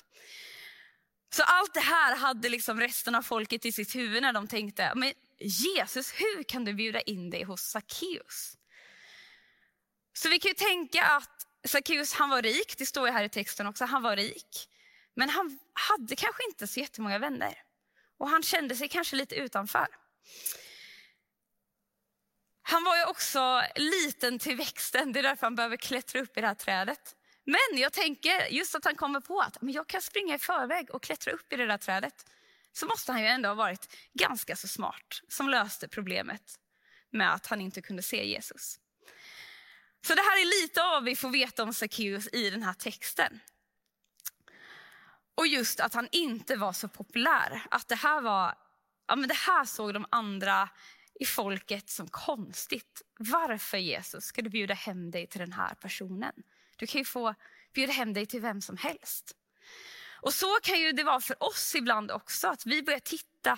Så 1.35 1.43
allt 1.43 1.73
det 1.73 1.79
här 1.79 2.15
hade 2.15 2.49
liksom 2.49 2.79
resten 2.79 3.15
av 3.15 3.21
folket 3.21 3.65
i 3.65 3.71
sitt 3.71 3.95
huvud 3.95 4.21
när 4.21 4.33
de 4.33 4.47
tänkte, 4.47 4.91
men 4.95 5.13
Jesus, 5.39 6.11
hur 6.11 6.43
kan 6.43 6.65
du 6.65 6.73
bjuda 6.73 7.01
in 7.01 7.29
dig 7.29 7.43
hos 7.43 7.61
Sackeus? 7.61 8.58
Så 10.21 10.29
vi 10.29 10.39
kan 10.39 10.49
ju 10.49 10.55
tänka 10.55 11.05
att 11.05 11.47
Sackeus 11.67 12.13
han 12.13 12.29
var 12.29 12.41
rik, 12.41 12.75
det 12.77 12.85
står 12.85 13.07
ju 13.07 13.13
här 13.13 13.23
i 13.23 13.29
texten 13.29 13.67
också, 13.67 13.85
han 13.85 14.01
var 14.01 14.15
rik. 14.15 14.69
Men 15.13 15.29
han 15.29 15.59
hade 15.73 16.15
kanske 16.15 16.43
inte 16.49 16.67
så 16.67 16.79
jättemånga 16.79 17.19
vänner. 17.19 17.63
Och 18.17 18.29
han 18.29 18.43
kände 18.43 18.75
sig 18.75 18.87
kanske 18.87 19.15
lite 19.15 19.35
utanför. 19.35 19.87
Han 22.61 22.83
var 22.83 22.97
ju 22.97 23.05
också 23.05 23.63
liten 23.75 24.39
till 24.39 24.55
växten, 24.55 25.11
det 25.11 25.19
är 25.19 25.23
därför 25.23 25.45
han 25.45 25.55
behöver 25.55 25.77
klättra 25.77 26.21
upp 26.21 26.37
i 26.37 26.41
det 26.41 26.47
här 26.47 26.55
trädet. 26.55 27.15
Men 27.43 27.79
jag 27.79 27.93
tänker 27.93 28.47
just 28.47 28.75
att 28.75 28.85
han 28.85 28.95
kommer 28.95 29.19
på 29.19 29.39
att 29.39 29.61
men 29.61 29.73
jag 29.73 29.87
kan 29.87 30.01
springa 30.01 30.35
i 30.35 30.39
förväg 30.39 30.89
och 30.89 31.03
klättra 31.03 31.31
upp 31.31 31.53
i 31.53 31.55
det 31.55 31.65
där 31.65 31.77
trädet. 31.77 32.25
Så 32.71 32.85
måste 32.85 33.11
han 33.11 33.21
ju 33.21 33.27
ändå 33.27 33.49
ha 33.49 33.55
varit 33.55 33.95
ganska 34.13 34.55
så 34.55 34.67
smart 34.67 35.21
som 35.27 35.49
löste 35.49 35.87
problemet 35.87 36.59
med 37.09 37.33
att 37.33 37.47
han 37.47 37.61
inte 37.61 37.81
kunde 37.81 38.03
se 38.03 38.25
Jesus. 38.25 38.79
Så 40.07 40.15
det 40.15 40.21
här 40.21 40.41
är 40.41 40.61
lite 40.61 40.83
av 40.83 40.89
vad 40.89 41.03
vi 41.03 41.15
får 41.15 41.29
veta 41.29 41.63
om 41.63 41.73
Sackeus 41.73 42.27
i 42.33 42.49
den 42.49 42.63
här 42.63 42.73
texten. 42.73 43.39
Och 45.35 45.47
just 45.47 45.79
att 45.79 45.93
han 45.93 46.07
inte 46.11 46.55
var 46.55 46.73
så 46.73 46.87
populär. 46.87 47.61
Att 47.71 47.87
det 47.87 47.95
här 47.95 48.21
var, 48.21 48.55
ja 49.07 49.15
men 49.15 49.27
det 49.27 49.35
här 49.35 49.65
såg 49.65 49.93
de 49.93 50.05
andra 50.09 50.69
i 51.19 51.25
folket 51.25 51.89
som 51.89 52.07
konstigt. 52.07 53.01
Varför 53.17 53.77
Jesus 53.77 54.23
ska 54.23 54.41
du 54.41 54.49
bjuda 54.49 54.73
hem 54.73 55.11
dig 55.11 55.27
till 55.27 55.39
den 55.39 55.53
här 55.53 55.73
personen? 55.73 56.33
Du 56.75 56.87
kan 56.87 56.99
ju 56.99 57.05
få 57.05 57.35
bjuda 57.73 57.93
hem 57.93 58.13
dig 58.13 58.25
till 58.25 58.41
vem 58.41 58.61
som 58.61 58.77
helst. 58.77 59.35
Och 60.21 60.33
så 60.33 60.59
kan 60.63 60.79
ju 60.79 60.91
det 60.91 61.03
vara 61.03 61.21
för 61.21 61.43
oss 61.43 61.75
ibland 61.75 62.11
också, 62.11 62.47
att 62.47 62.65
vi 62.65 62.83
börjar 62.83 62.99
titta 62.99 63.57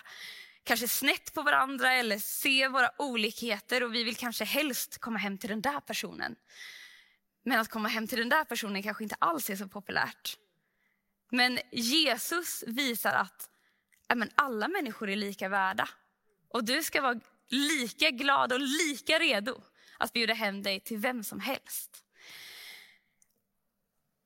kanske 0.64 0.88
snett 0.88 1.34
på 1.34 1.42
varandra 1.42 1.94
eller 1.94 2.18
se 2.18 2.68
våra 2.68 2.90
olikheter 2.98 3.84
och 3.84 3.96
vi 3.96 4.04
vill 4.04 4.16
kanske 4.16 4.44
helst 4.44 4.98
komma 4.98 5.20
hem 5.20 5.38
till 5.38 5.50
den 5.50 5.62
där 5.62 5.80
personen. 5.80 6.36
Men 7.44 7.60
att 7.60 7.70
komma 7.70 7.88
hem 7.88 8.08
till 8.08 8.20
den 8.20 8.30
där 8.30 8.44
personen 8.44 8.84
kanske 8.84 9.04
inte 9.04 9.16
alls 9.20 9.50
är 9.50 9.56
så 9.56 9.68
populärt. 9.68 10.38
Men 11.32 11.60
Jesus 11.72 12.64
visar 12.68 13.14
att 13.14 13.50
ja, 14.08 14.16
men 14.16 14.30
alla 14.36 14.68
människor 14.68 15.10
är 15.10 15.16
lika 15.16 15.50
värda. 15.50 15.90
Och 16.50 16.64
du 16.64 16.84
ska 16.84 17.02
vara 17.02 17.20
lika 17.50 18.10
glad 18.10 18.54
och 18.54 18.60
lika 18.60 19.20
redo 19.20 19.64
att 19.98 20.14
bjuda 20.14 20.34
hem 20.34 20.64
dig 20.64 20.80
till 20.80 20.98
vem 20.98 21.24
som 21.24 21.40
helst. 21.40 22.04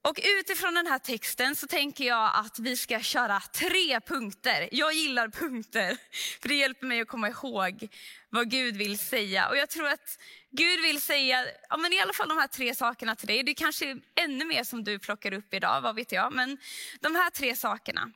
Och 0.05 0.19
utifrån 0.39 0.73
den 0.73 0.87
här 0.87 0.99
texten 0.99 1.55
så 1.55 1.67
tänker 1.67 2.03
jag 2.03 2.31
att 2.33 2.59
vi 2.59 2.77
ska 2.77 2.99
köra 2.99 3.39
tre 3.39 4.01
punkter. 4.01 4.69
Jag 4.71 4.93
gillar 4.93 5.29
punkter, 5.29 5.97
för 6.41 6.49
det 6.49 6.55
hjälper 6.55 6.87
mig 6.87 7.01
att 7.01 7.07
komma 7.07 7.29
ihåg 7.29 7.87
vad 8.29 8.51
Gud 8.51 8.77
vill 8.77 8.97
säga. 8.97 9.49
Och 9.49 9.57
jag 9.57 9.69
tror 9.69 9.87
att 9.87 10.19
Gud 10.51 10.81
vill 10.81 11.01
säga 11.01 11.45
ja, 11.69 11.77
men 11.77 11.93
i 11.93 11.99
alla 11.99 12.13
fall 12.13 12.29
de 12.29 12.37
här 12.37 12.47
tre 12.47 12.75
sakerna 12.75 13.15
till 13.15 13.27
dig. 13.27 13.43
Det 13.43 13.51
är 13.51 13.55
kanske 13.55 13.99
ännu 14.15 14.45
mer 14.45 14.63
som 14.63 14.83
du 14.83 14.99
plockar 14.99 15.33
upp 15.33 15.53
idag, 15.53 15.81
vad 15.81 15.95
vet 15.95 16.11
jag. 16.11 16.33
Men 16.33 16.57
de 16.99 17.15
här 17.15 17.29
tre 17.29 17.55
sakerna. 17.55 18.11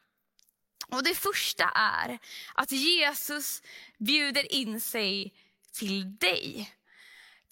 Och 0.88 1.03
Det 1.03 1.15
första 1.15 1.63
är 1.75 2.19
att 2.53 2.72
Jesus 2.72 3.62
bjuder 3.98 4.53
in 4.53 4.81
sig 4.81 5.34
till 5.72 6.17
dig. 6.17 6.74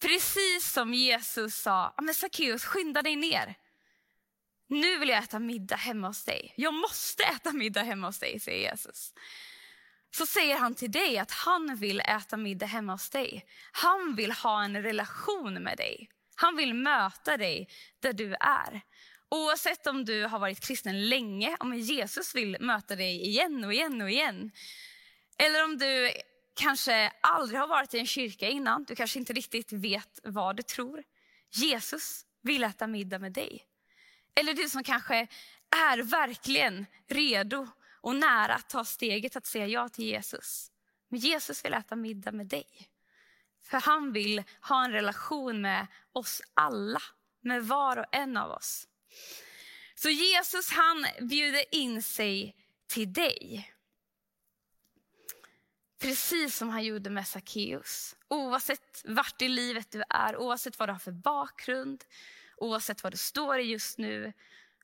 Precis 0.00 0.72
som 0.72 0.94
Jesus 0.94 1.54
sa, 1.54 1.94
ja, 1.96 2.02
men 2.02 2.14
Sackeus 2.14 2.64
skynda 2.64 3.02
dig 3.02 3.16
ner. 3.16 3.56
Nu 4.68 4.98
vill 4.98 5.08
jag 5.08 5.24
äta 5.24 5.38
middag 5.38 5.76
hemma 5.76 6.06
hos 6.06 6.24
dig. 6.24 6.54
Jag 6.56 6.74
måste 6.74 7.22
äta 7.22 7.52
middag 7.52 7.82
hemma 7.82 8.06
hos 8.06 8.18
dig, 8.18 8.40
säger 8.40 8.70
Jesus. 8.70 9.12
Så 10.10 10.26
säger 10.26 10.56
han 10.56 10.74
till 10.74 10.90
dig 10.90 11.18
att 11.18 11.30
han 11.30 11.76
vill 11.76 12.00
äta 12.00 12.36
middag 12.36 12.66
hemma 12.66 12.92
hos 12.92 13.10
dig. 13.10 13.46
Han 13.72 14.14
vill 14.14 14.32
ha 14.32 14.64
en 14.64 14.82
relation 14.82 15.54
med 15.54 15.76
dig. 15.76 16.10
Han 16.36 16.56
vill 16.56 16.74
möta 16.74 17.36
dig 17.36 17.68
där 18.00 18.12
du 18.12 18.34
är. 18.34 18.80
Oavsett 19.30 19.86
om 19.86 20.04
du 20.04 20.24
har 20.24 20.38
varit 20.38 20.60
kristen 20.60 21.08
länge, 21.08 21.56
om 21.60 21.74
Jesus 21.74 22.34
vill 22.34 22.56
möta 22.60 22.96
dig 22.96 23.26
igen 23.26 23.64
och 23.64 23.72
igen 23.74 24.02
och 24.02 24.10
igen. 24.10 24.50
Eller 25.38 25.64
om 25.64 25.78
du 25.78 26.12
kanske 26.54 27.12
aldrig 27.22 27.60
har 27.60 27.68
varit 27.68 27.94
i 27.94 27.98
en 27.98 28.06
kyrka 28.06 28.48
innan, 28.48 28.84
du 28.84 28.96
kanske 28.96 29.18
inte 29.18 29.32
riktigt 29.32 29.72
vet 29.72 30.20
vad 30.22 30.56
du 30.56 30.62
tror. 30.62 31.04
Jesus 31.50 32.24
vill 32.42 32.64
äta 32.64 32.86
middag 32.86 33.18
med 33.18 33.32
dig. 33.32 33.67
Eller 34.40 34.54
du 34.54 34.68
som 34.68 34.84
kanske 34.84 35.26
är 35.88 36.02
verkligen 36.02 36.86
redo 37.06 37.68
och 38.00 38.14
nära 38.14 38.54
att 38.54 38.68
ta 38.68 38.84
steget 38.84 39.36
att 39.36 39.46
säga 39.46 39.66
ja 39.66 39.88
till 39.88 40.04
Jesus. 40.04 40.70
Men 41.08 41.20
Jesus 41.20 41.64
vill 41.64 41.74
äta 41.74 41.96
middag 41.96 42.32
med 42.32 42.46
dig. 42.46 42.88
För 43.62 43.80
han 43.80 44.12
vill 44.12 44.42
ha 44.60 44.84
en 44.84 44.92
relation 44.92 45.60
med 45.60 45.86
oss 46.12 46.42
alla, 46.54 47.02
med 47.40 47.64
var 47.64 47.96
och 47.96 48.04
en 48.12 48.36
av 48.36 48.50
oss. 48.50 48.88
Så 49.94 50.10
Jesus 50.10 50.70
han 50.70 51.06
bjuder 51.20 51.74
in 51.74 52.02
sig 52.02 52.56
till 52.86 53.12
dig. 53.12 53.72
Precis 55.98 56.56
som 56.56 56.68
han 56.68 56.84
gjorde 56.84 57.10
med 57.10 57.28
Sackeus. 57.28 58.16
Oavsett 58.28 59.02
vart 59.04 59.42
i 59.42 59.48
livet 59.48 59.90
du 59.90 60.02
är, 60.08 60.36
oavsett 60.36 60.78
vad 60.78 60.88
du 60.88 60.92
har 60.92 60.98
för 60.98 61.12
bakgrund, 61.12 62.04
oavsett 62.60 63.02
vad 63.02 63.12
du 63.12 63.16
står 63.16 63.58
i 63.58 63.62
just 63.62 63.98
nu, 63.98 64.32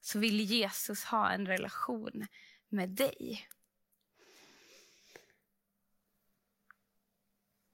så 0.01 0.19
vill 0.19 0.41
Jesus 0.41 1.05
ha 1.05 1.31
en 1.31 1.47
relation 1.47 2.27
med 2.69 2.89
dig. 2.89 3.49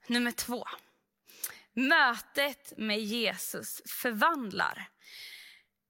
Nummer 0.06 0.30
två. 0.30 0.64
Mötet 1.72 2.72
med 2.76 3.00
Jesus 3.00 3.82
förvandlar. 3.86 4.88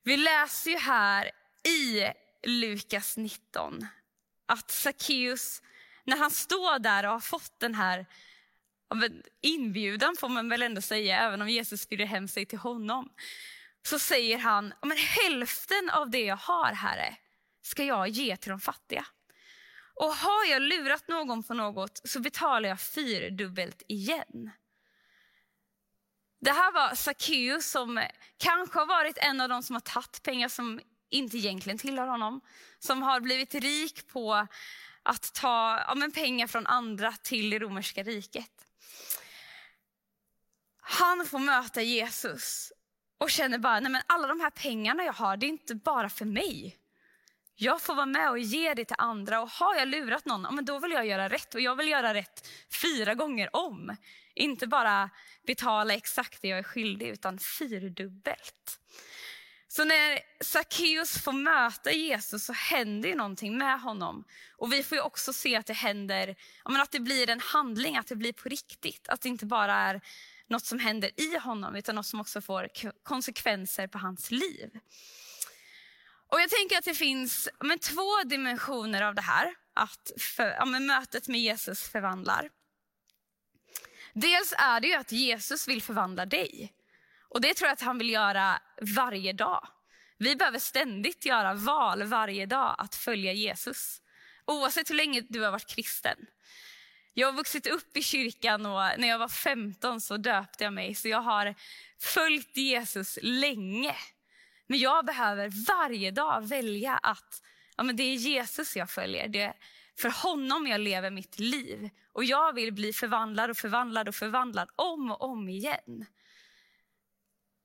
Vi 0.02 0.16
läser 0.16 0.70
ju 0.70 0.76
här 0.76 1.30
i 1.64 2.12
Lukas 2.42 3.16
19 3.16 3.86
att 4.46 4.70
Sackeus, 4.70 5.62
när 6.04 6.16
han 6.16 6.30
står 6.30 6.78
där 6.78 7.04
och 7.04 7.12
har 7.12 7.20
fått 7.20 7.60
den 7.60 7.74
här 7.74 8.06
inbjudan, 9.40 10.16
får 10.16 10.28
man 10.28 10.48
väl 10.48 10.62
ändå 10.62 10.80
säga, 10.80 11.20
även 11.20 11.42
om 11.42 11.48
Jesus 11.48 11.88
bjuder 11.88 12.04
hem 12.04 12.28
sig 12.28 12.46
till 12.46 12.58
honom, 12.58 13.12
så 13.82 13.98
säger 13.98 14.38
han, 14.38 14.74
men 14.82 14.96
hälften 14.96 15.90
av 15.90 16.10
det 16.10 16.24
jag 16.24 16.36
har, 16.36 16.72
Herre, 16.72 17.16
ska 17.62 17.84
jag 17.84 18.08
ge 18.08 18.36
till 18.36 18.50
de 18.50 18.60
fattiga. 18.60 19.06
Och 19.94 20.14
har 20.14 20.44
jag 20.44 20.62
lurat 20.62 21.08
någon 21.08 21.42
på 21.42 21.54
något 21.54 22.00
så 22.04 22.20
betalar 22.20 22.68
jag 22.68 22.80
fyrdubbelt 22.80 23.82
igen. 23.88 24.50
Det 26.40 26.52
här 26.52 26.72
var 26.72 26.94
Sackeus 26.94 27.70
som 27.70 28.06
kanske 28.36 28.78
har 28.78 28.86
varit 28.86 29.18
en 29.18 29.40
av 29.40 29.48
de 29.48 29.62
som 29.62 29.76
har 29.76 29.80
tagit 29.80 30.22
pengar 30.22 30.48
som 30.48 30.80
inte 31.10 31.36
egentligen 31.36 31.78
tillhör 31.78 32.06
honom. 32.06 32.40
Som 32.78 33.02
har 33.02 33.20
blivit 33.20 33.54
rik 33.54 34.08
på 34.08 34.46
att 35.02 35.34
ta 35.34 35.84
ja, 35.88 35.94
men 35.94 36.12
pengar 36.12 36.46
från 36.46 36.66
andra 36.66 37.12
till 37.12 37.50
det 37.50 37.58
romerska 37.58 38.02
riket. 38.02 38.66
Han 40.80 41.26
får 41.26 41.38
möta 41.38 41.82
Jesus 41.82 42.72
och 43.20 43.30
känner 43.30 43.58
bara, 43.58 43.80
nej 43.80 43.92
men 43.92 44.02
alla 44.06 44.26
de 44.26 44.40
här 44.40 44.50
pengarna 44.50 45.04
jag 45.04 45.12
har, 45.12 45.36
det 45.36 45.46
är 45.46 45.48
inte 45.48 45.74
bara 45.74 46.08
för 46.08 46.24
mig. 46.24 46.76
Jag 47.54 47.82
får 47.82 47.94
vara 47.94 48.06
med 48.06 48.30
och 48.30 48.38
ge 48.38 48.74
det 48.74 48.84
till 48.84 48.96
andra 48.98 49.40
och 49.40 49.50
har 49.50 49.76
jag 49.76 49.88
lurat 49.88 50.24
någon, 50.24 50.54
men 50.54 50.64
då 50.64 50.78
vill 50.78 50.90
jag 50.90 51.06
göra 51.06 51.28
rätt 51.28 51.54
och 51.54 51.60
jag 51.60 51.76
vill 51.76 51.88
göra 51.88 52.14
rätt 52.14 52.48
fyra 52.82 53.14
gånger 53.14 53.56
om. 53.56 53.96
Inte 54.34 54.66
bara 54.66 55.10
betala 55.46 55.94
exakt 55.94 56.42
det 56.42 56.48
jag 56.48 56.58
är 56.58 56.62
skyldig 56.62 57.08
utan 57.08 57.38
fyrdubbelt. 57.38 58.80
Så 59.68 59.84
när 59.84 60.20
Sackeus 60.44 61.18
får 61.22 61.32
möta 61.32 61.92
Jesus 61.92 62.44
så 62.44 62.52
händer 62.52 63.08
ju 63.08 63.14
någonting 63.14 63.58
med 63.58 63.80
honom. 63.80 64.24
Och 64.56 64.72
vi 64.72 64.82
får 64.82 65.00
också 65.00 65.32
se 65.32 65.56
att 65.56 65.66
det 65.66 65.72
händer, 65.72 66.36
att 66.64 66.90
det 66.90 67.00
blir 67.00 67.30
en 67.30 67.40
handling, 67.40 67.96
att 67.96 68.06
det 68.06 68.16
blir 68.16 68.32
på 68.32 68.48
riktigt. 68.48 69.08
Att 69.08 69.20
det 69.20 69.28
inte 69.28 69.46
bara 69.46 69.74
är 69.74 70.00
något 70.50 70.64
som 70.64 70.78
händer 70.78 71.20
i 71.20 71.38
honom 71.38 71.76
utan 71.76 71.94
något 71.94 72.06
som 72.06 72.20
också 72.20 72.40
får 72.40 72.68
konsekvenser 73.02 73.86
på 73.86 73.98
hans 73.98 74.30
liv. 74.30 74.70
Och 76.30 76.40
Jag 76.40 76.50
tänker 76.50 76.78
att 76.78 76.84
det 76.84 76.94
finns 76.94 77.48
men, 77.60 77.78
två 77.78 78.22
dimensioner 78.24 79.02
av 79.02 79.14
det 79.14 79.22
här, 79.22 79.54
att 79.74 80.10
för, 80.18 80.46
ja, 80.46 80.64
men, 80.64 80.86
mötet 80.86 81.28
med 81.28 81.40
Jesus 81.40 81.88
förvandlar. 81.88 82.50
Dels 84.12 84.54
är 84.58 84.80
det 84.80 84.88
ju 84.88 84.94
att 84.94 85.12
Jesus 85.12 85.68
vill 85.68 85.82
förvandla 85.82 86.26
dig. 86.26 86.72
Och 87.28 87.40
Det 87.40 87.54
tror 87.54 87.66
jag 87.66 87.72
att 87.72 87.80
han 87.80 87.98
vill 87.98 88.10
göra 88.10 88.62
varje 88.96 89.32
dag. 89.32 89.68
Vi 90.18 90.36
behöver 90.36 90.58
ständigt 90.58 91.26
göra 91.26 91.54
val 91.54 92.02
varje 92.02 92.46
dag 92.46 92.74
att 92.78 92.94
följa 92.94 93.32
Jesus. 93.32 94.02
Oavsett 94.46 94.90
hur 94.90 94.94
länge 94.94 95.20
du 95.28 95.40
har 95.40 95.50
varit 95.50 95.66
kristen. 95.66 96.16
Jag 97.14 97.28
har 97.28 97.32
vuxit 97.32 97.66
upp 97.66 97.96
i 97.96 98.02
kyrkan 98.02 98.66
och 98.66 98.82
när 98.98 99.08
jag 99.08 99.18
var 99.18 99.28
15 99.28 100.00
så 100.00 100.16
döpte 100.16 100.64
jag 100.64 100.72
mig. 100.72 100.94
Så 100.94 101.08
jag 101.08 101.22
har 101.22 101.54
följt 101.98 102.56
Jesus 102.56 103.18
länge. 103.22 103.94
Men 104.66 104.78
jag 104.78 105.06
behöver 105.06 105.48
varje 105.66 106.10
dag 106.10 106.48
välja 106.48 106.96
att 106.96 107.42
ja, 107.76 107.82
men 107.82 107.96
det 107.96 108.02
är 108.02 108.14
Jesus 108.14 108.76
jag 108.76 108.90
följer. 108.90 109.28
Det 109.28 109.40
är 109.40 109.54
för 109.98 110.22
honom 110.22 110.66
jag 110.66 110.80
lever 110.80 111.10
mitt 111.10 111.38
liv. 111.38 111.90
Och 112.12 112.24
jag 112.24 112.52
vill 112.52 112.72
bli 112.72 112.92
förvandlad 112.92 113.50
och 113.50 113.56
förvandlad 113.56 114.08
och 114.08 114.14
förvandlad 114.14 114.68
om 114.76 115.10
och 115.10 115.22
om 115.22 115.48
igen. 115.48 116.06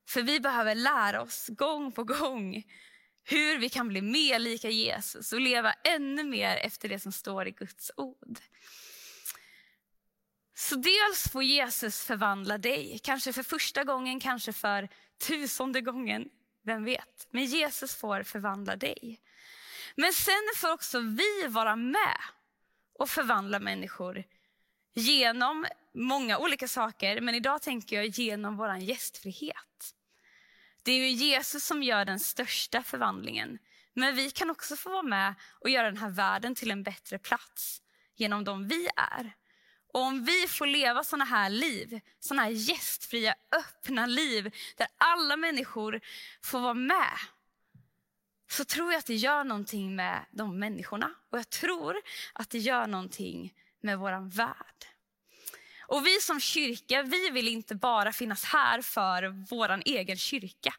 För 0.10 0.22
vi 0.22 0.40
behöver 0.40 0.76
lära 0.76 1.22
oss 1.22 1.48
gång 1.48 1.92
på 1.92 2.04
gång 2.04 2.64
hur 3.24 3.58
vi 3.58 3.70
kan 3.70 3.88
bli 3.88 4.02
mer 4.02 4.40
lika 4.40 4.70
Jesus 4.70 5.34
och 5.34 5.42
leva 5.42 5.74
ännu 5.74 6.24
mer 6.24 6.58
efter 6.58 6.90
det 6.90 7.00
som 7.00 7.12
står 7.12 7.48
i 7.48 7.52
Guds 7.52 7.92
ord. 7.98 8.40
Så 10.58 10.76
dels 10.76 11.28
får 11.32 11.44
Jesus 11.44 12.04
förvandla 12.04 12.58
dig, 12.58 13.00
kanske 13.04 13.34
för 13.34 13.44
första 13.44 13.84
gången, 13.84 14.20
kanske 14.20 14.54
för 14.54 14.90
tusende 15.28 15.82
gången, 15.82 16.30
vem 16.64 16.84
vet. 16.84 17.28
Men 17.30 17.46
Jesus 17.46 17.96
får 17.96 18.24
förvandla 18.24 18.76
dig. 18.76 19.20
Men 19.96 20.14
sen 20.14 20.44
får 20.56 20.72
också 20.72 21.00
vi 21.00 21.48
vara 21.48 21.76
med 21.76 22.18
och 23.00 23.10
förvandla 23.10 23.60
människor 23.60 24.24
genom 24.94 25.66
många 25.94 26.38
olika 26.38 26.68
saker, 26.68 27.22
men 27.22 27.36
idag 27.36 27.62
tänker 27.62 27.96
jag 27.96 28.06
genom 28.06 28.58
vår 28.58 28.76
gästfrihet. 28.76 29.96
Det 30.84 30.92
är 30.92 30.98
ju 30.98 31.10
Jesus 31.10 31.66
som 31.66 31.84
gör 31.84 32.06
den 32.06 32.20
största 32.20 32.84
förvandlingen, 32.84 33.60
men 33.94 34.16
vi 34.16 34.32
kan 34.32 34.50
också 34.50 34.76
få 34.76 34.90
vara 34.90 35.04
med 35.04 35.36
och 35.60 35.70
göra 35.70 35.92
den 35.92 35.98
här 35.98 36.10
världen 36.10 36.56
till 36.56 36.72
en 36.72 36.84
bättre 36.84 37.20
plats 37.20 37.82
genom 38.16 38.44
de 38.44 38.68
vi 38.68 38.88
är. 38.96 39.34
Och 39.96 40.02
om 40.02 40.24
vi 40.24 40.48
får 40.48 40.68
leva 40.68 41.04
såna 41.04 41.26
här 41.26 41.50
liv, 41.50 42.00
såna 42.20 42.42
här 42.42 42.50
gästfria, 42.50 43.36
öppna 43.52 44.06
liv 44.06 44.56
där 44.78 44.88
alla 44.98 45.38
människor 45.38 46.02
får 46.44 46.60
vara 46.60 46.74
med, 46.74 47.18
så 48.52 48.66
tror 48.66 48.92
jag 48.92 49.00
att 49.00 49.06
det 49.06 49.16
gör 49.16 49.44
någonting 49.44 49.96
med 49.96 50.26
de 50.32 50.60
människorna. 50.60 51.12
Och 51.30 51.40
jag 51.40 51.50
tror 51.50 51.98
att 52.34 52.50
det 52.50 52.58
gör 52.58 52.88
någonting 52.88 53.54
med 53.82 54.00
vår 54.00 54.30
värld. 54.36 54.86
Och 55.80 56.06
vi 56.06 56.20
som 56.22 56.40
kyrka, 56.40 57.04
vi 57.04 57.30
vill 57.30 57.48
inte 57.48 57.76
bara 57.76 58.12
finnas 58.12 58.44
här 58.44 58.82
för 58.82 59.46
vår 59.50 59.82
egen 59.86 60.18
kyrka. 60.18 60.74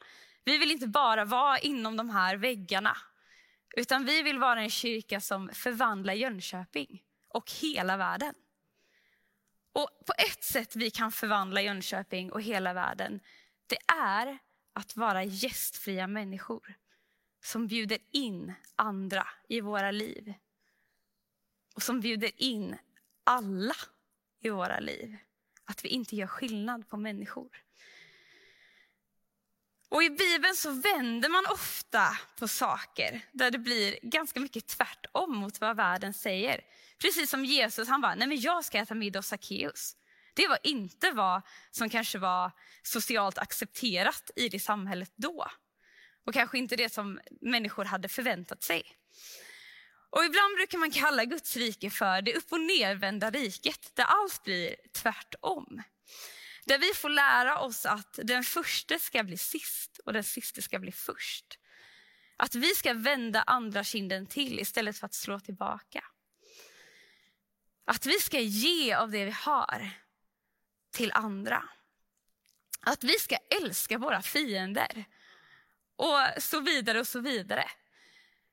Vi 0.45 0.59
vill 0.59 0.71
inte 0.71 0.87
bara 0.87 1.25
vara 1.25 1.59
inom 1.59 1.97
de 1.97 2.11
här 2.11 2.37
väggarna. 2.37 2.97
Utan 3.77 4.05
vi 4.05 4.23
vill 4.23 4.39
vara 4.39 4.61
en 4.61 4.71
kyrka 4.71 5.21
som 5.21 5.51
förvandlar 5.53 6.15
Jönköping 6.15 7.03
och 7.29 7.51
hela 7.61 7.97
världen. 7.97 8.35
Och 9.77 9.91
på 10.07 10.13
ett 10.19 10.45
sätt 10.45 10.77
vi 10.77 10.91
kan 10.91 11.13
förvandla 11.13 11.63
Jönköping 11.63 12.33
och 12.33 12.43
hela 12.43 12.73
världen, 12.73 13.21
det 13.67 13.79
är 13.93 14.39
att 14.73 14.97
vara 14.97 15.25
gästfria 15.25 16.07
människor 16.07 16.75
som 17.45 17.67
bjuder 17.67 17.99
in 18.11 18.53
andra 18.77 19.29
i 19.49 19.61
våra 19.61 19.91
liv. 19.91 20.35
Och 21.75 21.83
som 21.83 22.01
bjuder 22.01 22.43
in 22.43 22.77
alla 23.25 23.75
i 24.41 24.51
våra 24.51 24.81
liv. 24.81 25.17
Att 25.65 25.85
vi 25.85 25.89
inte 25.89 26.17
gör 26.17 26.27
skillnad 26.27 26.89
på 26.89 26.97
människor. 26.97 27.66
Och 29.89 30.03
I 30.03 30.11
Bibeln 30.11 30.57
så 30.57 30.71
vänder 30.71 31.29
man 31.29 31.47
ofta 31.47 32.19
på 32.39 32.49
saker 32.49 33.21
där 33.33 33.51
det 33.51 33.59
blir 33.59 33.99
ganska 34.03 34.41
mycket 34.41 34.67
tvärtom 34.67 35.37
mot 35.37 35.61
vad 35.61 35.77
världen 35.77 36.15
säger. 36.15 36.61
Precis 36.99 37.31
som 37.31 37.45
Jesus, 37.45 37.89
han 37.89 38.01
bara, 38.01 38.15
nej 38.15 38.29
men 38.29 38.41
jag 38.41 38.65
ska 38.65 38.79
äta 38.79 38.95
middag 38.95 39.19
hos 39.19 39.27
Sackeus. 39.27 39.97
Det 40.35 40.49
var 40.49 40.59
inte 40.63 41.11
vad 41.11 41.43
som 41.71 41.91
kanske 41.91 42.19
var 42.19 42.53
socialt 42.83 43.39
accepterat 43.39 44.31
i 44.37 44.49
det 44.49 44.61
samhället 44.61 45.13
då. 45.17 45.47
Och 46.27 46.35
kanske 46.35 46.59
inte 46.59 46.77
det 46.77 46.93
som 46.93 47.21
människor 47.41 47.85
hade 47.85 48.09
förväntat 48.09 48.63
sig. 48.63 48.83
Och 50.11 50.25
ibland 50.25 50.57
brukar 50.57 50.79
man 50.79 50.91
kalla 50.91 51.25
Guds 51.25 51.57
rike 51.57 51.91
för 51.91 52.23
det 52.23 52.35
upp 52.35 52.53
och 52.53 52.61
nervända 52.61 53.31
riket, 53.31 53.91
där 53.95 54.05
allt 54.05 54.45
blir 54.45 54.77
tvärtom. 54.93 55.83
Där 56.67 56.79
vi 56.79 56.95
får 56.95 57.09
lära 57.09 57.59
oss 57.59 57.87
att 57.87 58.19
den 58.23 58.45
första 58.45 58.99
ska 58.99 59.23
bli 59.23 59.39
sist 59.39 60.01
och 60.05 60.13
den 60.13 60.25
sista 60.25 60.63
ska 60.63 60.79
bli 60.79 60.93
först. 60.93 61.59
Att 62.37 62.55
vi 62.55 62.75
ska 62.75 62.95
vända 62.95 63.43
andra 63.43 63.85
kinden 63.85 64.27
till 64.27 64.61
istället 64.61 64.99
för 64.99 65.07
att 65.07 65.15
slå 65.15 65.41
tillbaka. 65.41 66.05
Att 67.85 68.07
vi 68.07 68.13
ska 68.21 68.41
ge 68.41 68.95
av 68.95 69.11
det 69.11 69.25
vi 69.25 69.31
har 69.31 69.91
till 70.91 71.13
andra. 71.13 71.69
Att 72.81 73.05
vi 73.05 73.19
ska 73.19 73.37
älska 73.63 73.99
våra 73.99 74.23
fiender 74.23 75.05
och 75.97 76.43
så 76.43 76.61
vidare 76.61 77.01
och 77.01 77.09
så 77.09 77.21
vidare. 77.21 77.65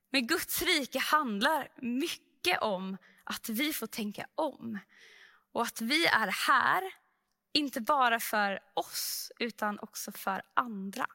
Men 0.10 0.28
Guds 0.28 0.62
rike 0.62 1.00
handlar 1.00 1.72
mycket 1.82 2.62
om 2.62 2.98
att 3.24 3.50
vi 3.50 3.74
får 3.74 3.88
tänka 3.88 4.28
om. 4.36 4.80
Och 5.52 5.62
att 5.62 5.82
vi 5.82 6.06
är 6.06 6.28
här, 6.28 7.03
inte 7.54 7.82
bara 7.82 8.20
för 8.20 8.60
oss, 8.74 9.32
utan 9.40 9.80
också 9.80 10.12
för 10.12 10.42
andra. 10.54 11.08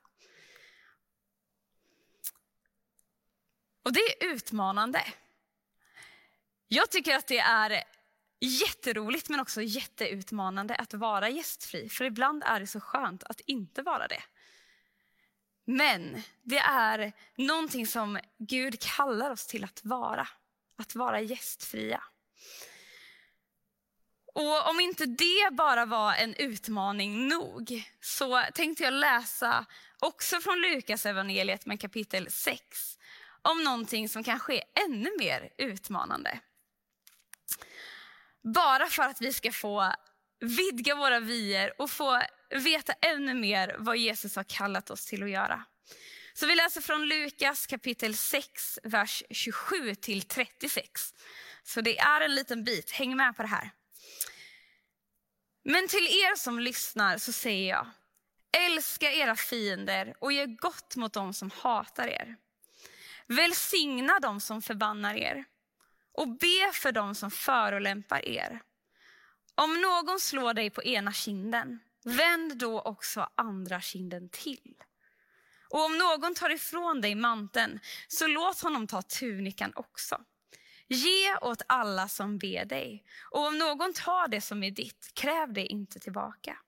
Och 3.82 3.92
det 3.92 4.00
är 4.00 4.26
utmanande. 4.34 5.02
Jag 6.68 6.90
tycker 6.90 7.16
att 7.16 7.26
det 7.26 7.38
är 7.38 7.84
jätteroligt 8.40 9.28
men 9.28 9.40
också 9.40 9.62
jätteutmanande 9.62 10.74
att 10.74 10.94
vara 10.94 11.28
gästfri. 11.28 11.88
För 11.88 12.04
ibland 12.04 12.42
är 12.46 12.60
det 12.60 12.66
så 12.66 12.80
skönt 12.80 13.24
att 13.24 13.40
inte 13.40 13.82
vara 13.82 14.08
det. 14.08 14.22
Men 15.64 16.22
det 16.42 16.58
är 16.58 17.12
någonting 17.36 17.86
som 17.86 18.18
Gud 18.38 18.80
kallar 18.80 19.30
oss 19.30 19.46
till 19.46 19.64
att 19.64 19.84
vara. 19.84 20.28
Att 20.76 20.94
vara 20.94 21.20
gästfria. 21.20 22.02
Och 24.38 24.70
om 24.70 24.80
inte 24.80 25.06
det 25.06 25.52
bara 25.52 25.86
var 25.86 26.14
en 26.14 26.34
utmaning 26.34 27.28
nog 27.28 27.82
så 28.00 28.44
tänkte 28.54 28.84
jag 28.84 28.92
läsa 28.92 29.66
också 29.98 30.40
från 30.40 30.60
Lukas 30.60 31.06
evangeliet 31.06 31.66
med 31.66 31.80
kapitel 31.80 32.30
6 32.30 32.62
om 33.42 33.64
någonting 33.64 34.08
som 34.08 34.24
kanske 34.24 34.54
är 34.54 34.62
ännu 34.84 35.10
mer 35.18 35.48
utmanande. 35.58 36.40
Bara 38.54 38.86
för 38.86 39.02
att 39.02 39.20
vi 39.20 39.32
ska 39.32 39.52
få 39.52 39.92
vidga 40.40 40.94
våra 40.94 41.20
vyer 41.20 41.80
och 41.80 41.90
få 41.90 42.22
veta 42.50 42.92
ännu 42.92 43.34
mer 43.34 43.76
vad 43.78 43.96
Jesus 43.96 44.36
har 44.36 44.44
kallat 44.44 44.90
oss 44.90 45.06
till 45.06 45.22
att 45.22 45.30
göra. 45.30 45.64
Så 46.34 46.46
vi 46.46 46.54
läser 46.54 46.80
från 46.80 47.06
Lukas 47.08 47.66
kapitel 47.66 48.16
6, 48.16 48.78
vers 48.82 49.22
27 49.30 49.94
till 49.94 50.22
36. 50.22 51.14
Så 51.62 51.80
det 51.80 51.98
är 51.98 52.20
en 52.20 52.34
liten 52.34 52.64
bit, 52.64 52.90
häng 52.90 53.16
med 53.16 53.36
på 53.36 53.42
det 53.42 53.48
här. 53.48 53.70
Men 55.70 55.88
till 55.88 56.04
er 56.04 56.36
som 56.36 56.58
lyssnar 56.58 57.18
så 57.18 57.32
säger 57.32 57.68
jag, 57.68 57.86
älska 58.52 59.12
era 59.12 59.36
fiender 59.36 60.14
och 60.18 60.32
ge 60.32 60.46
gott 60.46 60.96
mot 60.96 61.12
dem 61.12 61.34
som 61.34 61.50
hatar 61.50 62.08
er. 62.08 62.36
Välsigna 63.26 64.18
dem 64.20 64.40
som 64.40 64.62
förbannar 64.62 65.14
er 65.14 65.44
och 66.12 66.28
be 66.28 66.72
för 66.72 66.92
dem 66.92 67.14
som 67.14 67.30
förolämpar 67.30 68.28
er. 68.28 68.60
Om 69.54 69.80
någon 69.80 70.20
slår 70.20 70.54
dig 70.54 70.70
på 70.70 70.82
ena 70.82 71.12
kinden, 71.12 71.78
vänd 72.04 72.58
då 72.58 72.80
också 72.80 73.28
andra 73.34 73.80
kinden 73.80 74.28
till. 74.28 74.74
Och 75.68 75.84
om 75.84 75.98
någon 75.98 76.34
tar 76.34 76.50
ifrån 76.50 77.00
dig 77.00 77.14
manteln, 77.14 77.80
så 78.08 78.26
låt 78.26 78.60
honom 78.60 78.86
ta 78.86 79.02
tunikan 79.02 79.72
också. 79.76 80.20
Ge 80.88 81.36
åt 81.36 81.62
alla 81.66 82.08
som 82.08 82.38
ber 82.38 82.64
dig, 82.64 83.04
och 83.30 83.46
om 83.46 83.58
någon 83.58 83.92
tar 83.92 84.28
det 84.28 84.40
som 84.40 84.62
är 84.62 84.70
ditt, 84.70 85.10
kräv 85.14 85.52
det 85.52 85.66
inte 85.66 86.00
tillbaka. 86.00 86.58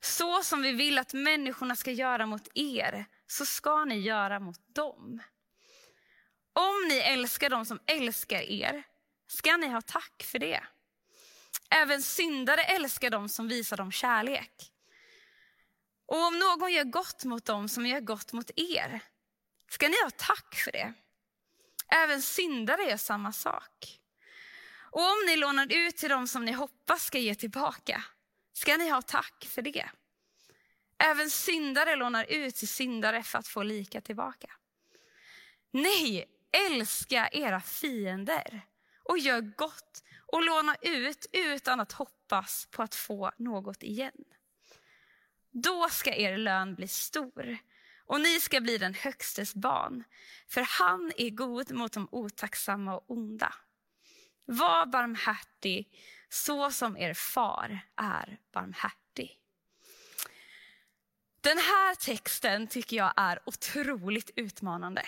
Så 0.00 0.42
som 0.42 0.62
vi 0.62 0.72
vill 0.72 0.98
att 0.98 1.12
människorna 1.12 1.76
ska 1.76 1.90
göra 1.90 2.26
mot 2.26 2.48
er, 2.54 3.04
så 3.26 3.46
ska 3.46 3.84
ni 3.84 3.98
göra 4.00 4.40
mot 4.40 4.74
dem. 4.74 5.22
Om 6.52 6.88
ni 6.88 6.96
älskar 6.96 7.50
dem 7.50 7.64
som 7.64 7.80
älskar 7.86 8.40
er, 8.40 8.82
ska 9.26 9.56
ni 9.56 9.68
ha 9.68 9.82
tack 9.82 10.22
för 10.22 10.38
det. 10.38 10.64
Även 11.70 12.02
syndare 12.02 12.64
älskar 12.64 13.10
dem 13.10 13.28
som 13.28 13.48
visar 13.48 13.76
dem 13.76 13.92
kärlek. 13.92 14.72
Och 16.06 16.26
om 16.26 16.38
någon 16.38 16.72
gör 16.72 16.84
gott 16.84 17.24
mot 17.24 17.44
dem 17.44 17.68
som 17.68 17.86
gör 17.86 18.00
gott 18.00 18.32
mot 18.32 18.50
er, 18.56 19.00
ska 19.70 19.88
ni 19.88 20.02
ha 20.02 20.10
tack 20.10 20.54
för 20.54 20.72
det. 20.72 20.94
Även 21.88 22.22
syndare 22.22 22.82
gör 22.82 22.96
samma 22.96 23.32
sak. 23.32 24.00
Och 24.90 25.00
om 25.02 25.26
ni 25.26 25.36
lånar 25.36 25.72
ut 25.72 25.96
till 25.96 26.10
dem 26.10 26.28
som 26.28 26.44
ni 26.44 26.52
hoppas 26.52 27.04
ska 27.04 27.18
ge 27.18 27.34
tillbaka, 27.34 28.04
ska 28.52 28.76
ni 28.76 28.90
ha 28.90 29.02
tack 29.02 29.44
för 29.54 29.62
det. 29.62 29.90
Även 30.98 31.30
syndare 31.30 31.96
lånar 31.96 32.24
ut 32.24 32.54
till 32.54 32.68
syndare 32.68 33.22
för 33.22 33.38
att 33.38 33.48
få 33.48 33.62
lika 33.62 34.00
tillbaka. 34.00 34.50
Nej, 35.70 36.24
älska 36.70 37.28
era 37.32 37.60
fiender 37.60 38.62
och 39.04 39.18
gör 39.18 39.40
gott 39.40 40.04
och 40.26 40.42
låna 40.42 40.76
ut 40.82 41.26
utan 41.32 41.80
att 41.80 41.92
hoppas 41.92 42.68
på 42.70 42.82
att 42.82 42.94
få 42.94 43.32
något 43.38 43.82
igen. 43.82 44.24
Då 45.50 45.88
ska 45.88 46.14
er 46.14 46.36
lön 46.36 46.74
bli 46.74 46.88
stor 46.88 47.58
och 48.06 48.20
ni 48.20 48.40
ska 48.40 48.60
bli 48.60 48.78
den 48.78 48.94
högstes 48.94 49.54
barn, 49.54 50.04
för 50.48 50.60
han 50.60 51.12
är 51.16 51.30
god 51.30 51.72
mot 51.72 51.92
de 51.92 52.08
otacksamma 52.12 52.96
och 52.96 53.04
onda. 53.10 53.54
Var 54.44 54.86
barmhärtig 54.86 55.88
så 56.28 56.70
som 56.70 56.96
er 56.96 57.14
far 57.14 57.80
är 57.96 58.38
barmhärtig. 58.52 59.38
Den 61.40 61.58
här 61.58 61.94
texten 61.94 62.66
tycker 62.66 62.96
jag 62.96 63.12
är 63.16 63.40
otroligt 63.46 64.30
utmanande. 64.36 65.02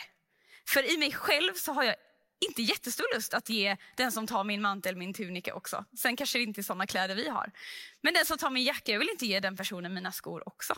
För 0.68 0.92
i 0.94 0.98
mig 0.98 1.12
själv 1.12 1.54
så 1.54 1.72
har 1.72 1.84
jag 1.84 1.96
inte 2.40 2.62
jättestor 2.62 3.14
lust 3.14 3.34
att 3.34 3.48
ge 3.48 3.76
den 3.96 4.12
som 4.12 4.26
tar 4.26 4.44
min 4.44 4.62
mantel 4.62 4.96
min 4.96 5.14
tunika 5.14 5.54
också. 5.54 5.84
Sen 5.98 6.16
kanske 6.16 6.38
det 6.38 6.42
inte 6.42 6.60
är 6.60 6.62
sådana 6.62 6.86
kläder 6.86 7.14
vi 7.14 7.28
har. 7.28 7.52
Men 8.00 8.14
den 8.14 8.26
som 8.26 8.38
tar 8.38 8.50
min 8.50 8.64
jacka, 8.64 8.92
jag 8.92 8.98
vill 8.98 9.08
inte 9.08 9.26
ge 9.26 9.40
den 9.40 9.56
personen 9.56 9.94
mina 9.94 10.12
skor 10.12 10.48
också. 10.48 10.74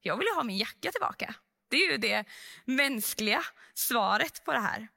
Jag 0.00 0.16
vill 0.16 0.26
ha 0.34 0.42
min 0.42 0.58
jacka 0.58 0.90
tillbaka. 0.90 1.34
Det 1.72 1.76
är 1.76 1.90
ju 1.90 1.98
det 1.98 2.24
mänskliga 2.64 3.42
svaret 3.74 4.44
på 4.44 4.52
det 4.52 4.58
här. 4.58 4.88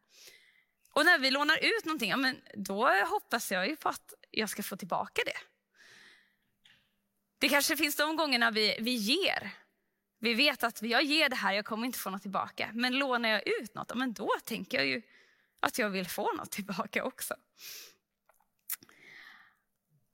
Och 0.91 1.05
när 1.05 1.19
vi 1.19 1.31
lånar 1.31 1.57
ut 1.57 1.85
någonting, 1.85 2.09
ja, 2.09 2.17
men 2.17 2.41
då 2.53 2.89
hoppas 2.89 3.51
jag 3.51 3.67
ju 3.67 3.75
på 3.75 3.89
att 3.89 4.13
jag 4.31 4.49
ska 4.49 4.63
få 4.63 4.77
tillbaka 4.77 5.21
det. 5.25 5.37
Det 7.37 7.49
kanske 7.49 7.77
finns 7.77 7.95
de 7.95 8.15
gångerna 8.15 8.51
vi, 8.51 8.77
vi 8.79 8.91
ger. 8.91 9.51
Vi 10.19 10.33
vet 10.33 10.63
att 10.63 10.81
jag 10.81 11.03
ger 11.03 11.29
det 11.29 11.35
här, 11.35 11.53
jag 11.53 11.65
kommer 11.65 11.85
inte 11.85 11.99
få 11.99 12.09
något 12.09 12.21
tillbaka. 12.21 12.69
Men 12.73 12.99
lånar 12.99 13.29
jag 13.29 13.47
ut 13.47 13.75
något, 13.75 13.95
men 13.95 14.13
då 14.13 14.29
tänker 14.43 14.77
jag 14.77 14.87
ju 14.87 15.01
att 15.59 15.79
jag 15.79 15.89
vill 15.89 16.07
få 16.07 16.33
något 16.33 16.51
tillbaka 16.51 17.03
också. 17.03 17.35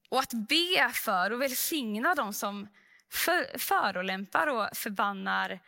Och 0.09 0.19
att 0.19 0.33
be 0.33 0.91
för 0.93 1.31
och 1.31 1.41
välsigna 1.41 2.15
de 2.15 2.33
som 2.33 2.67
för, 3.09 3.57
förolämpar 3.57 4.47
och 4.47 4.77
förbannar 4.77 5.59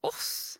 oss. 0.00 0.58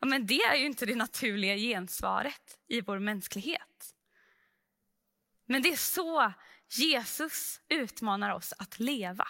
Ja, 0.00 0.06
men 0.06 0.26
det 0.26 0.42
är 0.42 0.56
ju 0.56 0.66
inte 0.66 0.86
det 0.86 0.94
naturliga 0.94 1.56
gensvaret 1.56 2.58
i 2.68 2.80
vår 2.80 2.98
mänsklighet. 2.98 3.94
Men 5.46 5.62
det 5.62 5.68
är 5.68 5.76
så 5.76 6.32
Jesus 6.68 7.60
utmanar 7.68 8.30
oss 8.30 8.52
att 8.58 8.78
leva. 8.78 9.28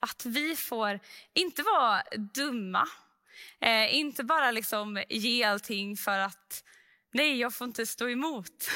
Att 0.00 0.26
vi 0.26 0.56
får 0.56 1.00
inte 1.34 1.62
vara 1.62 2.02
dumma, 2.34 2.88
eh, 3.60 3.94
inte 3.94 4.24
bara 4.24 4.50
liksom 4.50 5.04
ge 5.08 5.44
allting 5.44 5.96
för 5.96 6.18
att 6.18 6.64
nej, 7.12 7.38
jag 7.38 7.54
får 7.54 7.66
inte 7.66 7.86
stå 7.86 8.08
emot. 8.08 8.70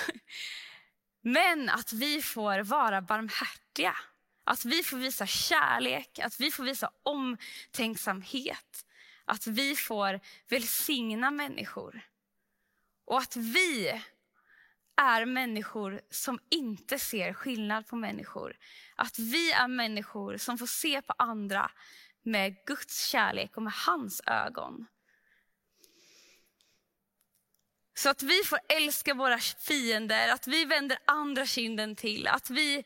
Men 1.20 1.68
att 1.68 1.92
vi 1.92 2.22
får 2.22 2.60
vara 2.60 3.02
barmhärtiga. 3.02 3.96
Att 4.44 4.64
vi 4.64 4.82
får 4.82 4.96
visa 4.96 5.26
kärlek, 5.26 6.18
att 6.18 6.40
vi 6.40 6.50
får 6.50 6.64
visa 6.64 6.90
omtänksamhet. 7.02 8.86
Att 9.28 9.46
vi 9.46 9.76
får 9.76 10.20
välsigna 10.48 11.30
människor. 11.30 12.00
Och 13.04 13.18
att 13.18 13.36
vi 13.36 14.02
är 14.96 15.26
människor 15.26 16.00
som 16.10 16.38
inte 16.50 16.98
ser 16.98 17.32
skillnad 17.32 17.86
på 17.86 17.96
människor. 17.96 18.56
Att 18.96 19.18
vi 19.18 19.52
är 19.52 19.68
människor 19.68 20.36
som 20.36 20.58
får 20.58 20.66
se 20.66 21.02
på 21.02 21.14
andra 21.18 21.70
med 22.22 22.64
Guds 22.66 23.06
kärlek 23.06 23.56
och 23.56 23.62
med 23.62 23.72
hans 23.72 24.22
ögon. 24.26 24.86
Så 27.94 28.08
att 28.08 28.22
vi 28.22 28.42
får 28.44 28.58
älska 28.68 29.14
våra 29.14 29.38
fiender, 29.38 30.28
att 30.28 30.46
vi 30.46 30.64
vänder 30.64 30.98
andra 31.04 31.46
kinden 31.46 31.96
till, 31.96 32.26
att 32.26 32.50
vi 32.50 32.84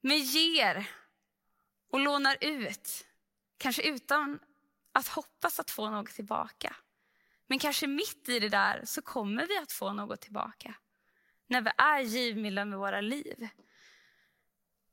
med 0.00 0.18
ger 0.18 0.90
och 1.90 2.00
lånar 2.00 2.36
ut. 2.40 3.06
Kanske 3.58 3.82
utan 3.82 4.38
att 4.98 5.08
hoppas 5.08 5.60
att 5.60 5.70
få 5.70 5.90
något 5.90 6.10
tillbaka. 6.10 6.76
Men 7.46 7.58
kanske 7.58 7.86
mitt 7.86 8.28
i 8.28 8.38
det 8.38 8.48
där 8.48 8.82
så 8.84 9.02
kommer 9.02 9.46
vi 9.46 9.58
att 9.58 9.72
få 9.72 9.92
något 9.92 10.20
tillbaka. 10.20 10.74
När 11.46 11.60
vi 11.60 11.70
är 11.78 12.00
givmilda 12.00 12.64
med 12.64 12.78
våra 12.78 13.00
liv. 13.00 13.48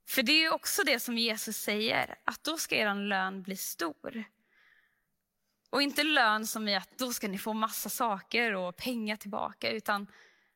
För 0.07 0.23
det 0.23 0.31
är 0.31 0.53
också 0.53 0.83
det 0.83 0.99
som 0.99 1.17
Jesus 1.17 1.57
säger, 1.57 2.15
att 2.23 2.43
då 2.43 2.57
ska 2.57 2.75
er 2.75 2.95
lön 2.95 3.41
bli 3.41 3.57
stor. 3.57 4.23
Och 5.69 5.81
inte 5.81 6.03
lön 6.03 6.47
som 6.47 6.67
i 6.67 6.75
att 6.75 6.97
då 6.97 7.13
ska 7.13 7.27
ni 7.27 7.37
få 7.37 7.53
massa 7.53 7.89
saker 7.89 8.53
och 8.53 8.75
pengar 8.75 9.15
tillbaka, 9.15 9.71
utan 9.71 10.07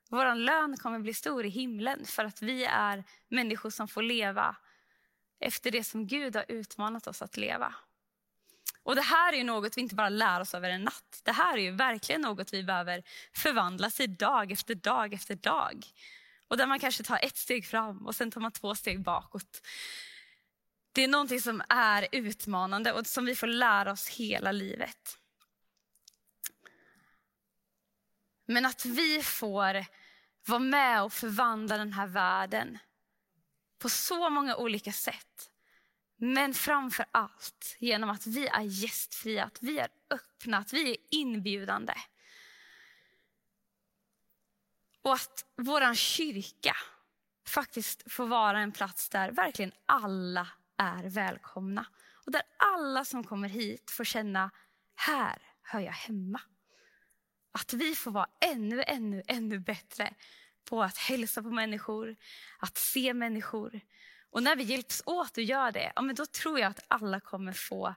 vår 0.09 0.35
lön 0.35 0.77
kommer 0.77 0.99
bli 0.99 1.13
stor 1.13 1.45
i 1.45 1.49
himlen 1.49 2.05
för 2.05 2.25
att 2.25 2.41
vi 2.41 2.65
är 2.65 3.03
människor 3.27 3.69
som 3.69 3.87
får 3.87 4.01
leva 4.01 4.55
efter 5.39 5.71
det 5.71 5.83
som 5.83 6.07
Gud 6.07 6.35
har 6.35 6.45
utmanat 6.47 7.07
oss 7.07 7.21
att 7.21 7.37
leva. 7.37 7.75
Och 8.89 8.95
Det 8.95 9.01
här 9.01 9.33
är 9.33 9.43
något 9.43 9.77
vi 9.77 9.81
inte 9.81 9.95
bara 9.95 10.09
lär 10.09 10.41
oss 10.41 10.53
över 10.53 10.69
en 10.69 10.83
natt. 10.83 11.21
Det 11.23 11.31
här 11.31 11.57
är 11.57 11.61
ju 11.61 11.71
verkligen 11.71 12.21
något 12.21 12.53
vi 12.53 12.63
behöver 12.63 13.03
förvandlas 13.33 13.99
i 13.99 14.07
dag 14.07 14.51
efter 14.51 14.75
dag 14.75 15.13
efter 15.13 15.35
dag. 15.35 15.85
Och 16.47 16.57
där 16.57 16.67
man 16.67 16.79
kanske 16.79 17.03
tar 17.03 17.19
ett 17.23 17.37
steg 17.37 17.65
fram 17.65 18.07
och 18.07 18.15
sen 18.15 18.31
tar 18.31 18.41
man 18.41 18.51
två 18.51 18.75
steg 18.75 19.01
bakåt. 19.01 19.67
Det 20.91 21.03
är 21.03 21.07
någonting 21.07 21.41
som 21.41 21.61
är 21.69 22.07
utmanande 22.11 22.93
och 22.93 23.07
som 23.07 23.25
vi 23.25 23.35
får 23.35 23.47
lära 23.47 23.91
oss 23.91 24.07
hela 24.07 24.51
livet. 24.51 25.17
Men 28.45 28.65
att 28.65 28.85
vi 28.85 29.23
får 29.23 29.85
vara 30.45 30.59
med 30.59 31.03
och 31.03 31.13
förvandla 31.13 31.77
den 31.77 31.93
här 31.93 32.07
världen 32.07 32.77
på 33.79 33.89
så 33.89 34.29
många 34.29 34.55
olika 34.55 34.91
sätt. 34.91 35.48
Men 36.21 36.53
framför 36.53 37.05
allt 37.11 37.75
genom 37.79 38.09
att 38.09 38.27
vi 38.27 38.47
är 38.47 38.61
gästfria, 38.61 39.43
att 39.43 39.57
vi 39.61 39.79
är 39.79 39.87
öppna, 40.09 40.57
att 40.57 40.73
vi 40.73 40.91
är 40.91 40.97
inbjudande. 41.11 41.93
Och 45.01 45.13
att 45.13 45.45
vår 45.55 45.95
kyrka 45.95 46.75
faktiskt 47.47 48.11
får 48.11 48.27
vara 48.27 48.59
en 48.59 48.71
plats 48.71 49.09
där 49.09 49.31
verkligen 49.31 49.71
alla 49.85 50.47
är 50.77 51.03
välkomna. 51.03 51.85
Och 52.25 52.31
där 52.31 52.41
alla 52.57 53.05
som 53.05 53.23
kommer 53.23 53.49
hit 53.49 53.91
får 53.91 54.03
känna, 54.03 54.51
här 54.95 55.41
hör 55.61 55.79
jag 55.79 55.91
hemma. 55.91 56.41
Att 57.51 57.73
vi 57.73 57.95
får 57.95 58.11
vara 58.11 58.29
ännu, 58.41 58.83
ännu, 58.87 59.23
ännu 59.27 59.59
bättre 59.59 60.13
på 60.63 60.83
att 60.83 60.97
hälsa 60.97 61.43
på 61.43 61.49
människor, 61.49 62.15
att 62.59 62.77
se 62.77 63.13
människor. 63.13 63.81
Och 64.31 64.43
när 64.43 64.55
vi 64.55 64.63
hjälps 64.63 65.03
åt 65.05 65.37
och 65.37 65.43
gör 65.43 65.71
det, 65.71 65.93
ja, 65.95 66.01
men 66.01 66.15
då 66.15 66.25
tror 66.25 66.59
jag 66.59 66.69
att 66.69 66.85
alla 66.87 67.19
kommer 67.19 67.53
få, 67.53 67.95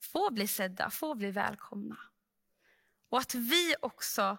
få 0.00 0.30
bli 0.30 0.46
sedda, 0.46 0.90
få 0.90 1.14
bli 1.14 1.30
välkomna. 1.30 1.98
Och 3.08 3.18
att 3.18 3.34
vi 3.34 3.74
också 3.80 4.38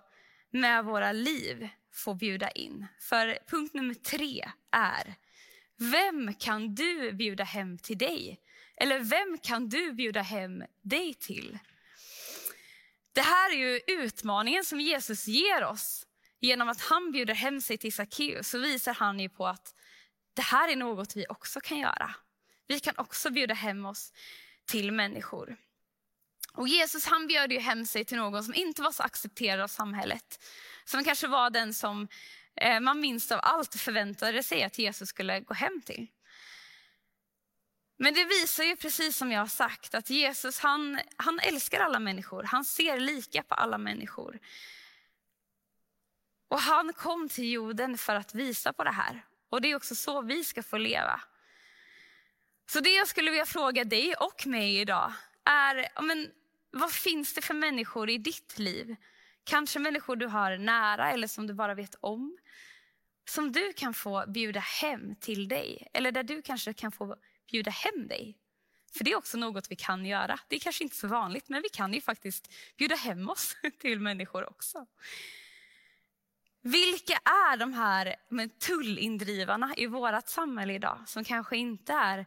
med 0.49 0.85
våra 0.85 1.11
liv 1.11 1.69
får 1.91 2.15
bjuda 2.15 2.51
in. 2.51 2.87
För 2.99 3.39
punkt 3.47 3.73
nummer 3.73 3.93
tre 3.93 4.51
är, 4.71 5.15
vem 5.77 6.33
kan 6.33 6.75
du 6.75 7.11
bjuda 7.11 7.43
hem 7.43 7.77
till 7.77 7.97
dig? 7.97 8.39
Eller 8.75 8.99
vem 8.99 9.37
kan 9.37 9.69
du 9.69 9.93
bjuda 9.93 10.21
hem 10.21 10.63
dig 10.81 11.13
till? 11.13 11.59
Det 13.13 13.21
här 13.21 13.51
är 13.51 13.57
ju 13.57 13.79
utmaningen 13.87 14.63
som 14.63 14.79
Jesus 14.79 15.27
ger 15.27 15.63
oss. 15.63 16.07
Genom 16.39 16.69
att 16.69 16.81
han 16.81 17.11
bjuder 17.11 17.33
hem 17.33 17.61
sig 17.61 17.77
till 17.77 17.93
Sackeus 17.93 18.49
så 18.49 18.59
visar 18.59 18.93
han 18.93 19.19
ju 19.19 19.29
på 19.29 19.47
att 19.47 19.75
det 20.37 20.43
här 20.43 20.69
är 20.69 20.75
något 20.75 21.15
vi 21.15 21.25
också 21.29 21.59
kan 21.59 21.77
göra. 21.77 22.15
Vi 22.67 22.79
kan 22.79 22.93
också 22.97 23.29
bjuda 23.29 23.53
hem 23.53 23.85
oss 23.85 24.13
till 24.65 24.91
människor. 24.91 25.57
Och 26.53 26.67
Jesus 26.67 27.05
han 27.05 27.27
bjöd 27.27 27.51
ju 27.51 27.59
hem 27.59 27.85
sig 27.85 28.05
till 28.05 28.17
någon 28.17 28.43
som 28.43 28.53
inte 28.53 28.81
var 28.81 28.91
så 28.91 29.03
accepterad 29.03 29.59
av 29.59 29.67
samhället. 29.67 30.43
Som 30.85 31.03
kanske 31.03 31.27
var 31.27 31.49
den 31.49 31.73
som 31.73 32.07
eh, 32.55 32.79
man 32.79 32.99
minst 32.99 33.31
av 33.31 33.39
allt 33.43 33.75
förväntade 33.75 34.43
sig 34.43 34.63
att 34.63 34.79
Jesus 34.79 35.09
skulle 35.09 35.39
gå 35.39 35.53
hem 35.53 35.81
till. 35.81 36.07
Men 37.97 38.13
det 38.13 38.25
visar 38.25 38.63
ju 38.63 38.75
precis 38.75 39.17
som 39.17 39.31
jag 39.31 39.39
har 39.39 39.47
sagt 39.47 39.95
att 39.95 40.09
Jesus 40.09 40.59
han, 40.59 40.99
han 41.15 41.39
älskar 41.39 41.79
alla 41.79 41.99
människor. 41.99 42.43
Han 42.43 42.65
ser 42.65 42.99
lika 42.99 43.43
på 43.43 43.55
alla 43.55 43.77
människor. 43.77 44.39
Och 46.47 46.59
han 46.59 46.93
kom 46.93 47.29
till 47.29 47.51
jorden 47.51 47.97
för 47.97 48.15
att 48.15 48.35
visa 48.35 48.73
på 48.73 48.83
det 48.83 48.91
här. 48.91 49.25
Och 49.49 49.61
det 49.61 49.71
är 49.71 49.75
också 49.75 49.95
så 49.95 50.21
vi 50.21 50.43
ska 50.43 50.63
få 50.63 50.77
leva. 50.77 51.21
Så 52.69 52.79
det 52.79 52.89
jag 52.89 53.07
skulle 53.07 53.31
vilja 53.31 53.45
fråga 53.45 53.83
dig 53.83 54.15
och 54.15 54.47
mig 54.47 54.79
idag 54.79 55.13
är, 55.43 56.01
men, 56.01 56.31
vad 56.71 56.91
finns 56.91 57.33
det 57.33 57.41
för 57.41 57.53
människor 57.53 58.09
i 58.09 58.17
ditt 58.17 58.59
liv? 58.59 58.95
Kanske 59.43 59.79
människor 59.79 60.15
du 60.15 60.27
har 60.27 60.57
nära 60.57 61.11
eller 61.11 61.27
som 61.27 61.47
du 61.47 61.53
bara 61.53 61.73
vet 61.73 61.95
om. 61.99 62.37
Som 63.29 63.51
du 63.51 63.73
kan 63.73 63.93
få 63.93 64.25
bjuda 64.27 64.59
hem 64.59 65.15
till 65.15 65.47
dig. 65.47 65.87
Eller 65.93 66.11
där 66.11 66.23
du 66.23 66.41
kanske 66.41 66.73
kan 66.73 66.91
få 66.91 67.15
bjuda 67.51 67.71
hem 67.71 68.07
dig. 68.07 68.37
För 68.97 69.03
det 69.03 69.11
är 69.11 69.15
också 69.15 69.37
något 69.37 69.71
vi 69.71 69.75
kan 69.75 70.05
göra. 70.05 70.39
Det 70.47 70.55
är 70.55 70.59
kanske 70.59 70.83
inte 70.83 70.95
så 70.95 71.07
vanligt, 71.07 71.49
men 71.49 71.61
vi 71.61 71.69
kan 71.69 71.93
ju 71.93 72.01
faktiskt 72.01 72.53
bjuda 72.77 72.95
hem 72.95 73.29
oss 73.29 73.55
till 73.79 73.99
människor 73.99 74.49
också. 74.49 74.85
Vilka 76.67 77.13
är 77.13 77.57
de 77.57 77.73
här 77.73 78.15
tullindrivarna 78.59 79.73
i 79.77 79.87
vårt 79.87 80.27
samhälle 80.27 80.73
idag 80.73 81.03
som 81.05 81.23
kanske 81.23 81.57
inte 81.57 81.93
är 81.93 82.25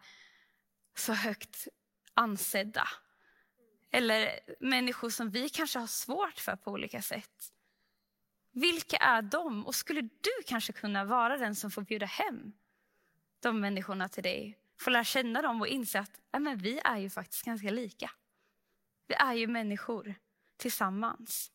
så 0.97 1.13
högt 1.13 1.69
ansedda? 2.15 2.89
Eller 3.93 4.41
människor 4.61 5.11
som 5.11 5.31
vi 5.31 5.49
kanske 5.49 5.79
har 5.79 5.87
svårt 5.87 6.39
för 6.39 6.57
på 6.57 6.71
olika 6.71 7.03
sätt. 7.03 7.53
Vilka 8.53 8.97
är 8.97 9.23
de? 9.23 9.67
Och 9.67 9.75
skulle 9.75 10.01
du 10.01 10.43
kanske 10.47 10.73
kunna 10.73 11.05
vara 11.05 11.37
den 11.37 11.55
som 11.55 11.71
får 11.71 11.83
bjuda 11.83 12.07
hem 12.07 12.53
de 13.41 13.61
människorna 13.61 14.09
till 14.09 14.23
dig? 14.23 14.59
Få 14.81 14.91
lära 14.91 15.05
känna 15.05 15.43
dem 15.43 15.61
och 15.61 15.69
inse 15.69 16.01
att 16.01 16.21
ja, 16.31 16.39
men 16.39 16.59
vi 16.59 16.81
är 16.85 16.99
ju 16.99 17.11
faktiskt 17.11 17.45
ganska 17.45 17.71
lika. 17.71 18.11
Vi 19.07 19.15
är 19.15 19.35
ju 19.35 19.47
människor 19.47 20.15
tillsammans. 20.57 21.53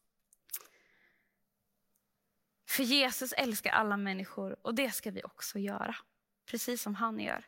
För 2.76 2.84
Jesus 2.84 3.34
älskar 3.34 3.72
alla 3.72 3.98
människor 3.98 4.56
och 4.62 4.76
det 4.76 4.92
ska 4.92 5.12
vi 5.12 5.24
också 5.24 5.60
göra. 5.60 5.96
Precis 6.46 6.82
som 6.82 6.96
han 6.96 7.20
gör. 7.20 7.46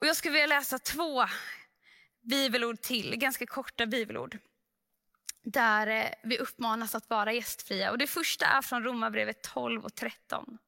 Och 0.00 0.06
jag 0.06 0.16
skulle 0.16 0.32
vilja 0.32 0.46
läsa 0.46 0.78
två 0.78 1.24
bibelord 2.20 2.80
till, 2.80 3.16
ganska 3.16 3.46
korta 3.46 3.86
bibelord. 3.86 4.38
Där 5.42 5.86
eh, 5.86 6.10
vi 6.22 6.38
uppmanas 6.38 6.94
att 6.94 7.10
vara 7.10 7.32
gästfria. 7.32 7.90
Och 7.90 7.98
det 7.98 8.06
första 8.06 8.46
är 8.46 8.62
från 8.62 8.84
Romarbrevet 8.84 9.42
12 9.42 9.84
och 9.84 9.94
13. 9.94 10.58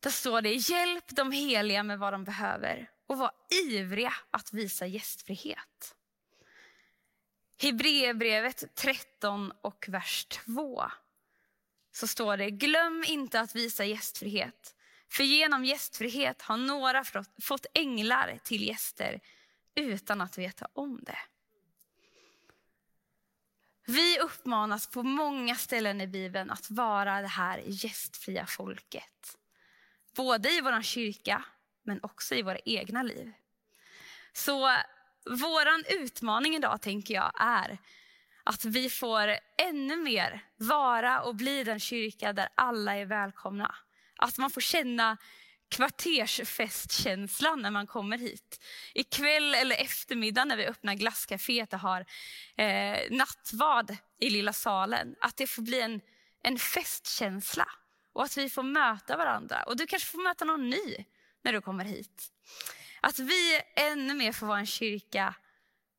Där 0.00 0.10
står 0.10 0.42
det, 0.42 0.54
hjälp 0.54 1.04
de 1.08 1.32
heliga 1.32 1.82
med 1.82 1.98
vad 1.98 2.12
de 2.12 2.24
behöver 2.24 2.90
och 3.06 3.18
var 3.18 3.32
ivriga 3.64 4.14
att 4.30 4.52
visa 4.52 4.86
gästfrihet. 4.86 5.94
Hebreerbrevet 7.58 8.74
13 8.74 9.52
och 9.60 9.84
vers 9.88 10.24
2 10.24 10.90
så 11.92 12.06
står 12.06 12.36
det, 12.36 12.50
glöm 12.50 13.04
inte 13.06 13.40
att 13.40 13.54
visa 13.54 13.84
gästfrihet. 13.84 14.74
För 15.08 15.24
genom 15.24 15.64
gästfrihet 15.64 16.42
har 16.42 16.56
några 16.56 17.04
fått 17.42 17.66
änglar 17.74 18.38
till 18.44 18.68
gäster 18.68 19.20
utan 19.74 20.20
att 20.20 20.38
veta 20.38 20.68
om 20.72 21.00
det. 21.02 21.18
Vi 23.86 24.18
uppmanas 24.18 24.86
på 24.86 25.02
många 25.02 25.54
ställen 25.54 26.00
i 26.00 26.06
Bibeln 26.06 26.50
att 26.50 26.70
vara 26.70 27.20
det 27.20 27.28
här 27.28 27.62
gästfria 27.66 28.46
folket. 28.46 29.38
Både 30.16 30.50
i 30.50 30.60
vår 30.60 30.82
kyrka, 30.82 31.44
men 31.82 32.00
också 32.02 32.34
i 32.34 32.42
våra 32.42 32.58
egna 32.58 33.02
liv. 33.02 33.32
Så 34.32 34.76
vår 35.24 35.66
utmaning 35.88 36.56
idag, 36.56 36.82
tänker 36.82 37.14
jag, 37.14 37.32
är 37.34 37.78
att 38.50 38.64
vi 38.64 38.90
får 38.90 39.36
ännu 39.58 39.96
mer 39.96 40.44
vara 40.56 41.22
och 41.22 41.34
bli 41.34 41.64
den 41.64 41.80
kyrka 41.80 42.32
där 42.32 42.48
alla 42.54 42.96
är 42.96 43.04
välkomna. 43.04 43.74
Att 44.16 44.38
man 44.38 44.50
får 44.50 44.60
känna 44.60 45.16
kvartersfestkänslan 45.68 47.62
när 47.62 47.70
man 47.70 47.86
kommer 47.86 48.18
hit. 48.18 48.60
Ikväll 48.94 49.54
eller 49.54 49.76
eftermiddag 49.76 50.44
när 50.44 50.56
vi 50.56 50.66
öppnar 50.66 50.94
glasscaféet 50.94 51.72
och 51.72 51.80
har 51.80 52.06
eh, 52.56 52.98
nattvard 53.10 53.96
i 54.20 54.30
lilla 54.30 54.52
salen. 54.52 55.14
Att 55.20 55.36
det 55.36 55.46
får 55.46 55.62
bli 55.62 55.80
en, 55.80 56.00
en 56.42 56.58
festkänsla 56.58 57.68
och 58.12 58.24
att 58.24 58.36
vi 58.36 58.50
får 58.50 58.62
möta 58.62 59.16
varandra. 59.16 59.62
Och 59.62 59.76
du 59.76 59.86
kanske 59.86 60.08
får 60.08 60.22
möta 60.22 60.44
någon 60.44 60.70
ny 60.70 61.04
när 61.42 61.52
du 61.52 61.60
kommer 61.60 61.84
hit. 61.84 62.32
Att 63.00 63.18
vi 63.18 63.60
ännu 63.76 64.14
mer 64.14 64.32
får 64.32 64.46
vara 64.46 64.58
en 64.58 64.66
kyrka 64.66 65.34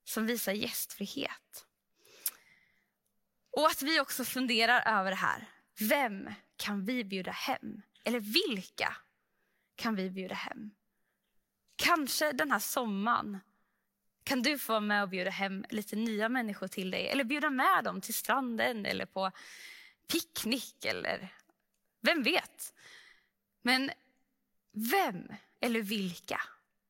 som 0.06 0.26
visar 0.26 0.52
gästfrihet. 0.52 1.66
Och 3.52 3.68
att 3.68 3.82
vi 3.82 4.00
också 4.00 4.24
funderar 4.26 5.00
över 5.00 5.10
det 5.10 5.18
här. 5.18 5.46
Vem 5.80 6.30
kan 6.58 6.86
vi 6.86 7.04
bjuda 7.04 7.32
hem? 7.32 7.82
Eller 8.04 8.20
vilka 8.20 8.96
kan 9.76 9.96
vi 9.96 10.10
bjuda 10.10 10.36
hem? 10.36 10.72
Kanske 11.76 12.32
den 12.32 12.52
här 12.52 12.60
sommaren 12.60 13.40
kan 14.24 14.42
du 14.42 14.58
få 14.58 14.74
vara 14.74 14.80
med 14.80 15.04
och 15.04 15.10
bjuda 15.10 15.30
hem 15.30 15.66
lite 15.70 15.96
nya 15.96 16.30
människor 16.30 16.68
till 16.68 16.92
dig. 16.92 17.08
Eller 17.08 17.24
bjuda 17.24 17.50
med 17.50 17.84
dem 17.84 18.02
till 18.02 18.14
stranden 18.14 18.86
eller 18.86 19.06
på 19.06 19.32
picknick 20.08 20.86
eller 20.86 21.34
vem 22.02 22.24
vet? 22.24 22.74
Men 23.62 23.92
vem 24.72 25.28
eller 25.60 25.82
vilka 25.82 26.42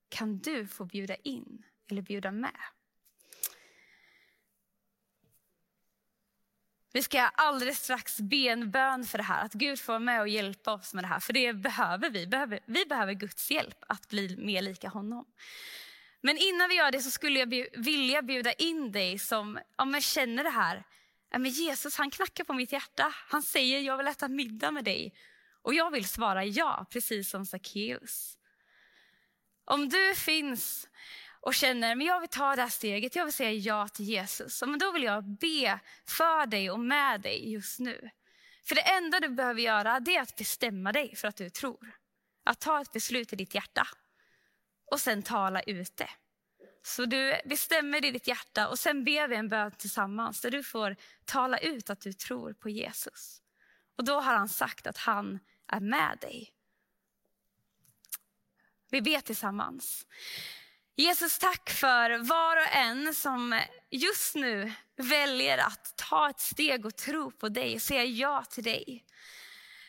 kan 0.10 0.38
du 0.38 0.68
få 0.68 0.86
bjuda 0.86 1.16
in 1.16 1.66
eller 1.88 2.02
bjuda 2.02 2.32
med? 2.32 2.60
Vi 6.94 7.04
ska 7.04 7.22
alldeles 7.22 7.84
strax 7.84 8.20
be 8.20 8.36
en 8.36 8.72
bön 8.72 9.06
för 9.06 9.18
det 9.18 9.24
här, 9.24 9.46
att 9.46 9.54
Gud 9.54 9.80
får 9.80 9.94
vara 9.94 10.00
med 10.00 10.22
och 10.22 10.28
hjälpa 10.28 10.74
oss 10.74 10.94
med 10.94 11.04
det 11.04 11.08
här. 11.08 11.20
För 11.20 11.34
det 11.34 11.54
behöver 11.54 12.10
vi. 12.10 12.26
Vi 12.66 12.86
behöver 12.86 13.14
Guds 13.14 13.52
hjälp 13.52 13.78
att 13.88 14.10
bli 14.10 14.38
mer 14.38 14.62
lika 14.62 14.90
honom. 14.90 15.26
Men 16.22 16.38
innan 16.38 16.70
vi 16.70 16.76
gör 16.76 16.92
det 16.92 17.02
så 17.02 17.12
skulle 17.12 17.40
jag 17.40 17.68
vilja 17.74 18.22
bjuda 18.22 18.54
in 18.54 18.92
dig 18.92 19.20
som 19.20 19.60
ja, 19.78 20.00
känner 20.02 20.44
det 20.44 20.50
här. 20.50 20.84
Men 21.32 21.46
Jesus 21.52 21.98
han 21.98 22.12
knackar 22.12 22.44
på 22.44 22.54
mitt 22.54 22.72
hjärta. 22.72 23.14
Han 23.28 23.44
säger 23.44 23.80
jag 23.80 23.98
vill 23.98 24.08
äta 24.08 24.28
middag 24.28 24.72
med 24.72 24.84
dig. 24.84 25.14
Och 25.62 25.74
jag 25.74 25.92
vill 25.92 26.08
svara 26.08 26.46
ja, 26.46 26.86
precis 26.90 27.30
som 27.30 27.46
Sackeus. 27.46 28.38
Om 29.66 29.90
du 29.90 30.16
finns 30.16 30.88
och 31.42 31.54
känner 31.54 31.96
men 31.96 32.08
jag 32.08 32.20
vill 32.20 32.30
ta 32.30 32.56
det 32.56 32.62
här 32.62 32.70
steget, 32.70 33.16
jag 33.16 33.26
vill 33.26 33.34
säga 33.34 33.52
ja 33.52 33.88
till 33.88 34.06
Jesus. 34.06 34.62
Men 34.62 34.80
då 34.80 34.92
vill 34.92 35.04
jag 35.04 35.24
be 35.24 35.80
för 36.06 36.46
dig 36.46 36.72
och 36.72 36.80
med 36.80 37.22
dig 37.22 37.52
just 37.52 37.80
nu. 37.80 38.10
För 38.64 38.76
det 38.76 38.82
enda 38.82 39.20
du 39.20 39.30
behöver 39.30 39.62
göra 39.62 40.00
det 40.00 40.16
är 40.16 40.22
att 40.22 40.36
bestämma 40.36 40.92
dig 40.92 41.16
för 41.16 41.28
att 41.28 41.36
du 41.36 41.50
tror. 41.50 41.92
Att 42.44 42.60
ta 42.60 42.82
ett 42.82 42.92
beslut 42.92 43.34
i 43.34 43.36
ditt 43.36 43.56
hjärta 43.56 43.88
och 44.92 45.02
sen 45.02 45.24
tala 45.24 45.62
ut 45.62 45.98
det. 45.98 46.10
Så 46.84 47.06
du 47.06 47.42
bestämmer 47.46 48.06
i 48.06 48.12
ditt 48.12 48.28
hjärta 48.28 48.68
och 48.68 48.80
sen 48.80 49.04
ber 49.04 49.28
vi 49.28 49.36
en 49.36 49.50
bön 49.50 49.72
tillsammans 49.72 50.42
där 50.42 50.52
du 50.52 50.64
får 50.64 50.96
tala 51.26 51.58
ut 51.58 51.90
att 51.90 52.02
du 52.02 52.14
tror 52.14 52.54
på 52.54 52.70
Jesus. 52.70 53.42
Och 53.98 54.04
då 54.04 54.20
har 54.20 54.34
han 54.34 54.50
sagt 54.50 54.88
att 54.88 54.98
han 54.98 55.40
är 55.68 55.80
med 55.80 56.18
dig. 56.22 56.54
Vi 58.90 59.02
ber 59.02 59.22
tillsammans. 59.22 60.08
Jesus, 61.02 61.40
tack 61.40 61.70
för 61.70 62.18
var 62.18 62.58
och 62.58 62.76
en 62.76 63.14
som 63.14 63.62
just 63.90 64.36
nu 64.36 64.74
väljer 64.96 65.58
att 65.58 65.98
ta 65.98 66.30
ett 66.30 66.40
steg 66.40 66.86
och 66.86 66.96
tro 66.96 67.32
på 67.32 67.50
dig 67.50 67.76
och 67.76 67.82
säga 67.82 68.04
ja 68.04 68.44
till 68.44 68.64
dig. 68.64 69.06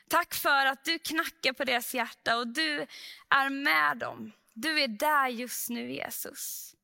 Tack 0.09 0.35
för 0.35 0.67
att 0.67 0.85
du 0.85 0.99
knackar 0.99 1.53
på 1.53 1.65
deras 1.65 1.95
hjärta 1.95 2.37
och 2.37 2.47
du 2.49 2.87
är 3.29 3.51
med 3.51 3.99
dem. 3.99 4.33
Du 4.55 4.81
är 4.81 4.89
där 4.89 5.29
just 5.29 5.69
nu 5.69 5.93
Jesus. 5.93 6.75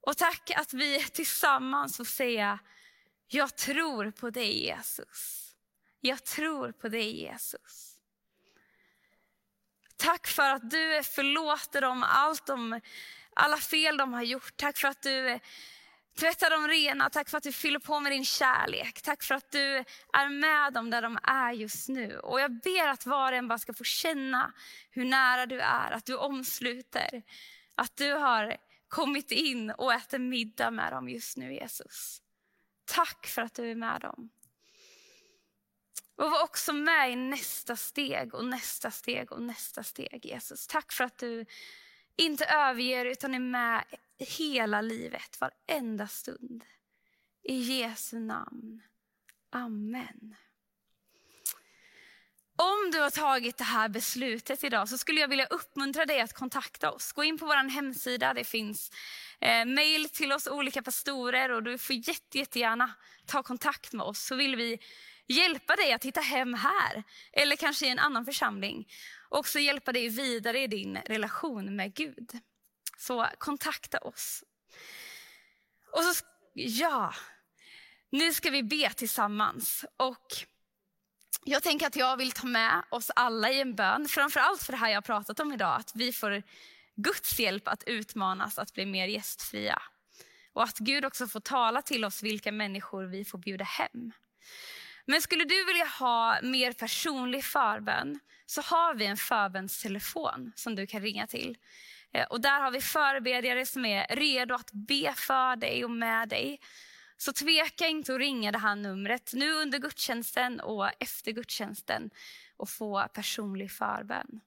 Och 0.00 0.16
tack 0.16 0.50
att 0.50 0.74
vi 0.74 1.04
tillsammans 1.04 1.96
får 1.96 2.04
säga, 2.04 2.58
jag 3.26 3.56
tror 3.56 4.10
på 4.10 4.30
dig 4.30 4.66
Jesus. 4.66 5.54
Jag 6.00 6.24
tror 6.24 6.72
på 6.72 6.88
dig 6.88 7.20
Jesus. 7.20 7.96
Tack 9.96 10.26
för 10.26 10.50
att 10.50 10.70
du 10.70 11.02
förlåter 11.04 11.80
dem 11.80 12.02
allt 12.02 12.46
de, 12.46 12.80
alla 13.36 13.56
fel 13.56 13.96
de 13.96 14.12
har 14.12 14.22
gjort. 14.22 14.56
Tack 14.56 14.78
för 14.78 14.88
att 14.88 15.02
du 15.02 15.28
eh, 15.28 15.40
tvättar 16.18 16.50
dem 16.50 16.68
rena. 16.68 17.10
Tack 17.10 17.28
för 17.28 17.38
att 17.38 17.44
du 17.44 17.52
fyller 17.52 17.78
på 17.78 18.00
med 18.00 18.12
din 18.12 18.24
kärlek. 18.24 19.02
Tack 19.02 19.22
för 19.22 19.34
att 19.34 19.50
du 19.50 19.84
är 20.12 20.28
med 20.28 20.72
dem 20.72 20.90
där 20.90 21.02
de 21.02 21.18
är 21.22 21.52
just 21.52 21.88
nu. 21.88 22.18
Och 22.18 22.40
jag 22.40 22.60
ber 22.60 22.88
att 22.88 23.06
var 23.06 23.32
och 23.32 23.38
en 23.38 23.48
bara 23.48 23.58
ska 23.58 23.74
få 23.74 23.84
känna 23.84 24.52
hur 24.90 25.04
nära 25.04 25.46
du 25.46 25.60
är, 25.60 25.90
att 25.90 26.04
du 26.04 26.16
omsluter. 26.16 27.22
Att 27.74 27.96
du 27.96 28.12
har 28.12 28.56
kommit 28.88 29.30
in 29.30 29.70
och 29.70 29.92
äter 29.92 30.18
middag 30.18 30.70
med 30.70 30.92
dem 30.92 31.08
just 31.08 31.36
nu 31.36 31.54
Jesus. 31.54 32.22
Tack 32.84 33.26
för 33.26 33.42
att 33.42 33.54
du 33.54 33.70
är 33.70 33.74
med 33.74 34.00
dem. 34.00 34.30
Och 36.16 36.30
var 36.30 36.42
också 36.42 36.72
med 36.72 37.12
i 37.12 37.16
nästa 37.16 37.76
steg 37.76 38.34
och 38.34 38.44
nästa 38.44 38.90
steg 38.90 39.32
och 39.32 39.42
nästa 39.42 39.82
steg 39.82 40.26
Jesus. 40.26 40.66
Tack 40.66 40.92
för 40.92 41.04
att 41.04 41.18
du 41.18 41.46
inte 42.16 42.44
överger 42.44 43.04
utan 43.04 43.34
är 43.34 43.38
med 43.38 43.84
hela 44.18 44.80
livet, 44.80 45.40
varenda 45.40 46.08
stund. 46.08 46.64
I 47.42 47.54
Jesu 47.54 48.18
namn. 48.18 48.82
Amen. 49.50 50.36
Om 52.58 52.90
du 52.92 53.00
har 53.00 53.10
tagit 53.10 53.56
det 53.56 53.64
här 53.64 53.88
beslutet 53.88 54.64
idag 54.64 54.88
så 54.88 54.98
skulle 54.98 55.20
jag 55.20 55.28
vilja 55.28 55.46
uppmuntra 55.46 56.06
dig 56.06 56.20
att 56.20 56.32
kontakta 56.32 56.92
oss. 56.92 57.12
Gå 57.12 57.24
in 57.24 57.38
på 57.38 57.46
vår 57.46 57.70
hemsida, 57.70 58.34
det 58.34 58.44
finns 58.44 58.90
eh, 59.40 59.64
mail 59.64 60.08
till 60.08 60.32
oss 60.32 60.46
olika 60.46 60.82
pastorer 60.82 61.50
och 61.50 61.62
du 61.62 61.78
får 61.78 61.96
jätte, 61.96 62.38
jättegärna 62.38 62.94
ta 63.26 63.42
kontakt 63.42 63.92
med 63.92 64.06
oss 64.06 64.26
så 64.26 64.34
vill 64.34 64.56
vi 64.56 64.78
hjälpa 65.28 65.76
dig 65.76 65.92
att 65.92 66.04
hitta 66.04 66.20
hem 66.20 66.54
här 66.54 67.02
eller 67.32 67.56
kanske 67.56 67.86
i 67.86 67.90
en 67.90 67.98
annan 67.98 68.24
församling. 68.24 68.88
Och 69.28 69.38
också 69.38 69.58
hjälpa 69.58 69.92
dig 69.92 70.08
vidare 70.08 70.60
i 70.60 70.66
din 70.66 70.96
relation 70.96 71.76
med 71.76 71.94
Gud. 71.94 72.38
Så 72.98 73.26
kontakta 73.38 73.98
oss. 73.98 74.44
Och 75.92 76.02
så, 76.02 76.24
ja, 76.54 77.14
nu 78.10 78.32
ska 78.32 78.50
vi 78.50 78.62
be 78.62 78.90
tillsammans. 78.90 79.84
Och 79.96 80.26
jag 81.44 81.62
tänker 81.62 81.86
att 81.86 81.96
jag 81.96 82.16
vill 82.16 82.32
ta 82.32 82.46
med 82.46 82.82
oss 82.90 83.10
alla 83.16 83.50
i 83.50 83.60
en 83.60 83.74
bön, 83.74 84.08
framförallt 84.08 84.62
för 84.62 84.72
det 84.72 84.78
här 84.78 84.90
jag 84.90 85.04
pratat 85.04 85.40
om 85.40 85.52
idag, 85.52 85.76
att 85.80 85.92
vi 85.94 86.12
får 86.12 86.42
Guds 86.94 87.38
hjälp 87.38 87.68
att 87.68 87.84
utmanas 87.86 88.58
att 88.58 88.74
bli 88.74 88.86
mer 88.86 89.06
gästfria. 89.06 89.82
Och 90.52 90.62
att 90.62 90.78
Gud 90.78 91.04
också 91.04 91.26
får 91.26 91.40
tala 91.40 91.82
till 91.82 92.04
oss 92.04 92.22
vilka 92.22 92.52
människor 92.52 93.04
vi 93.04 93.24
får 93.24 93.38
bjuda 93.38 93.64
hem. 93.64 94.12
Men 95.04 95.22
skulle 95.22 95.44
du 95.44 95.64
vilja 95.64 95.86
ha 95.86 96.38
mer 96.42 96.72
personlig 96.72 97.44
förbön 97.44 98.20
så 98.46 98.60
har 98.60 98.94
vi 98.94 99.06
en 99.06 99.16
förbönstelefon 99.16 100.52
som 100.56 100.74
du 100.74 100.86
kan 100.86 101.02
ringa 101.02 101.26
till. 101.26 101.58
Eh, 102.12 102.26
och 102.26 102.40
där 102.40 102.60
har 102.60 102.70
vi 102.70 102.80
förebedjare 102.80 103.66
som 103.66 103.84
är 103.84 104.06
redo 104.16 104.54
att 104.54 104.70
be 104.72 105.14
för 105.16 105.56
dig 105.56 105.84
och 105.84 105.90
med 105.90 106.28
dig. 106.28 106.60
Så 107.16 107.32
tveka 107.32 107.86
inte 107.86 108.14
att 108.14 108.20
ringa 108.20 108.52
det 108.52 108.58
här 108.58 108.76
numret 108.76 109.32
nu 109.34 109.52
under 109.52 109.78
gudstjänsten 109.78 110.60
och 110.60 110.90
efter 110.98 111.32
gudstjänsten 111.32 112.10
och 112.56 112.68
få 112.68 113.08
personlig 113.12 113.72
förbön. 113.72 114.40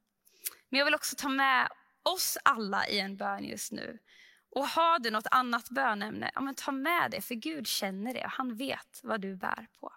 Men 0.69 0.77
jag 0.77 0.85
vill 0.85 0.95
också 0.95 1.15
ta 1.15 1.29
med 1.29 1.69
oss 2.03 2.37
alla 2.43 2.87
i 2.87 2.99
en 2.99 3.17
bön 3.17 3.43
just 3.43 3.71
nu. 3.71 3.99
Och 4.51 4.67
har 4.67 4.99
du 4.99 5.11
något 5.11 5.27
annat 5.31 5.69
bönämne, 5.69 6.31
ja, 6.35 6.41
men 6.41 6.55
ta 6.55 6.71
med 6.71 7.11
det 7.11 7.21
för 7.21 7.35
Gud 7.35 7.67
känner 7.67 8.13
det 8.13 8.25
och 8.25 8.31
han 8.31 8.55
vet 8.55 8.99
vad 9.03 9.21
du 9.21 9.35
bär 9.35 9.67
på. 9.79 9.93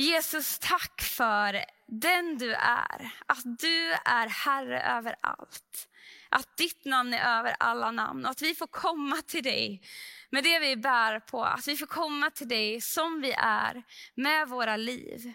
Jesus, 0.00 0.58
tack 0.58 1.02
för 1.02 1.64
den 1.86 2.38
du 2.38 2.54
är. 2.54 3.12
Att 3.26 3.58
du 3.60 3.92
är 3.92 4.28
Herre 4.28 4.82
över 4.82 5.16
allt. 5.20 5.88
Att 6.28 6.56
ditt 6.56 6.84
namn 6.84 7.14
är 7.14 7.38
över 7.38 7.56
alla 7.58 7.90
namn 7.90 8.24
och 8.24 8.30
att 8.30 8.42
vi 8.42 8.54
får 8.54 8.66
komma 8.66 9.16
till 9.16 9.42
dig 9.42 9.82
med 10.30 10.44
det 10.44 10.58
vi 10.58 10.76
bär 10.76 11.20
på. 11.20 11.44
Att 11.44 11.68
vi 11.68 11.76
får 11.76 11.86
komma 11.86 12.30
till 12.30 12.48
dig 12.48 12.80
som 12.80 13.20
vi 13.20 13.32
är 13.32 13.82
med 14.14 14.48
våra 14.48 14.76
liv. 14.76 15.34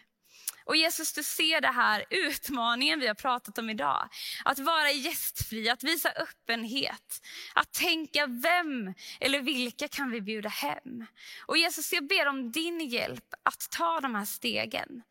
Och 0.65 0.75
Jesus, 0.75 1.13
du 1.13 1.23
ser 1.23 1.61
det 1.61 1.71
här 1.71 2.05
utmaningen 2.09 2.99
vi 2.99 3.07
har 3.07 3.15
pratat 3.15 3.57
om 3.57 3.69
idag. 3.69 4.09
Att 4.45 4.59
vara 4.59 4.91
gästfri, 4.91 5.69
att 5.69 5.83
visa 5.83 6.09
öppenhet. 6.09 7.21
Att 7.53 7.73
tänka 7.73 8.27
vem 8.27 8.93
eller 9.19 9.41
vilka 9.41 9.87
kan 9.87 10.11
vi 10.11 10.21
bjuda 10.21 10.49
hem? 10.49 11.05
Och 11.45 11.57
Jesus, 11.57 11.93
jag 11.93 12.07
ber 12.07 12.27
om 12.27 12.51
din 12.51 12.79
hjälp 12.79 13.33
att 13.43 13.69
ta 13.71 13.99
de 13.99 14.15
här 14.15 14.25
stegen. 14.25 15.03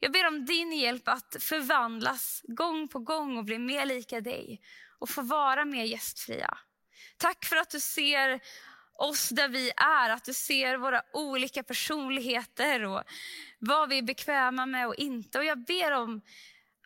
Jag 0.00 0.12
ber 0.12 0.26
om 0.26 0.44
din 0.44 0.72
hjälp 0.72 1.08
att 1.08 1.36
förvandlas 1.40 2.42
gång 2.48 2.88
på 2.88 2.98
gång 2.98 3.36
och 3.36 3.44
bli 3.44 3.58
mer 3.58 3.86
lika 3.86 4.20
dig 4.20 4.60
och 4.98 5.10
få 5.10 5.22
vara 5.22 5.64
mer 5.64 5.84
gästfria. 5.84 6.58
Tack 7.16 7.44
för 7.44 7.56
att 7.56 7.70
du 7.70 7.80
ser 7.80 8.40
oss 8.98 9.28
där 9.28 9.48
vi 9.48 9.70
är, 9.76 10.10
att 10.10 10.24
du 10.24 10.34
ser 10.34 10.76
våra 10.76 11.02
olika 11.12 11.62
personligheter 11.62 12.84
och 12.84 13.02
vad 13.58 13.88
vi 13.88 13.98
är 13.98 14.02
bekväma 14.02 14.66
med 14.66 14.86
och 14.86 14.94
inte. 14.94 15.38
Och 15.38 15.44
jag 15.44 15.64
ber 15.64 15.92
om, 15.92 16.20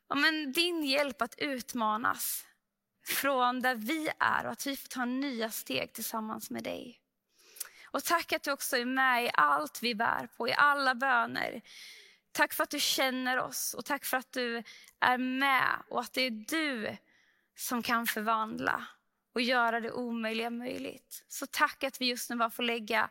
om 0.07 0.25
en, 0.25 0.53
din 0.53 0.85
hjälp 0.85 1.23
att 1.23 1.35
utmanas 1.39 2.47
från 3.07 3.61
där 3.61 3.75
vi 3.75 4.09
är 4.19 4.47
och 4.47 4.53
att 4.53 4.67
vi 4.67 4.77
får 4.77 4.89
ta 4.89 5.05
nya 5.05 5.51
steg 5.51 5.93
tillsammans 5.93 6.51
med 6.51 6.65
dig. 6.65 6.99
Och 7.85 8.05
tack 8.05 8.33
att 8.33 8.43
du 8.43 8.53
också 8.53 8.77
är 8.77 8.85
med 8.85 9.25
i 9.25 9.31
allt 9.35 9.83
vi 9.83 9.95
bär 9.95 10.29
på, 10.37 10.49
i 10.49 10.53
alla 10.53 10.95
böner. 10.95 11.63
Tack 12.33 12.53
för 12.53 12.65
att 12.65 12.71
du 12.71 12.81
känner 12.81 13.39
oss 13.39 13.75
och 13.75 13.85
tack 13.85 14.05
för 14.05 14.17
att 14.17 14.33
du 14.33 14.63
är 15.01 15.19
med 15.19 15.83
och 15.89 16.01
att 16.01 16.13
det 16.13 16.23
är 16.23 16.31
du 16.31 16.97
som 17.57 17.83
kan 17.83 18.07
förvandla 18.07 18.87
och 19.33 19.41
göra 19.41 19.81
det 19.81 19.93
omöjliga 19.93 20.51
möjligt. 20.51 21.25
Så 21.29 21.47
tack 21.47 21.85
att 21.85 22.01
vi 22.01 22.07
just 22.07 22.31
nu 22.31 22.37
bara 22.37 22.51
får 22.51 22.63
lägga 22.63 23.11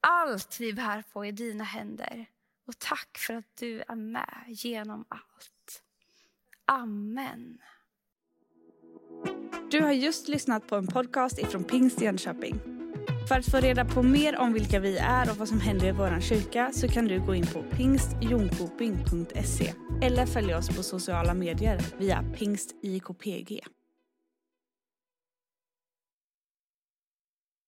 allt 0.00 0.56
vi 0.60 0.72
bär 0.72 1.02
på 1.12 1.26
i 1.26 1.32
dina 1.32 1.64
händer. 1.64 2.26
Och 2.66 2.78
tack 2.78 3.18
för 3.18 3.34
att 3.34 3.56
du 3.60 3.82
är 3.88 3.94
med 3.94 4.44
genom 4.46 5.04
allt. 5.08 5.82
Amen. 6.64 7.58
Du 9.70 9.80
har 9.80 9.92
just 9.92 10.28
lyssnat 10.28 10.66
på 10.66 10.76
en 10.76 10.86
podcast 10.86 11.38
ifrån 11.38 11.64
Pingst 11.64 12.00
Jönköping. 12.00 12.60
För 13.28 13.34
att 13.34 13.50
få 13.50 13.56
reda 13.56 13.84
på 13.84 14.02
mer 14.02 14.38
om 14.38 14.52
vilka 14.52 14.80
vi 14.80 14.98
är 14.98 15.30
och 15.30 15.36
vad 15.36 15.48
som 15.48 15.60
händer 15.60 15.86
i 15.86 15.92
vår 15.92 16.20
kyrka 16.20 16.70
så 16.72 16.88
kan 16.88 17.04
du 17.04 17.20
gå 17.20 17.34
in 17.34 17.46
på 17.46 17.62
pingstjonkoping.se 17.62 19.74
eller 20.02 20.26
följa 20.26 20.58
oss 20.58 20.76
på 20.76 20.82
sociala 20.82 21.34
medier 21.34 21.80
via 21.98 22.24
pingstjkpg. 22.38 23.60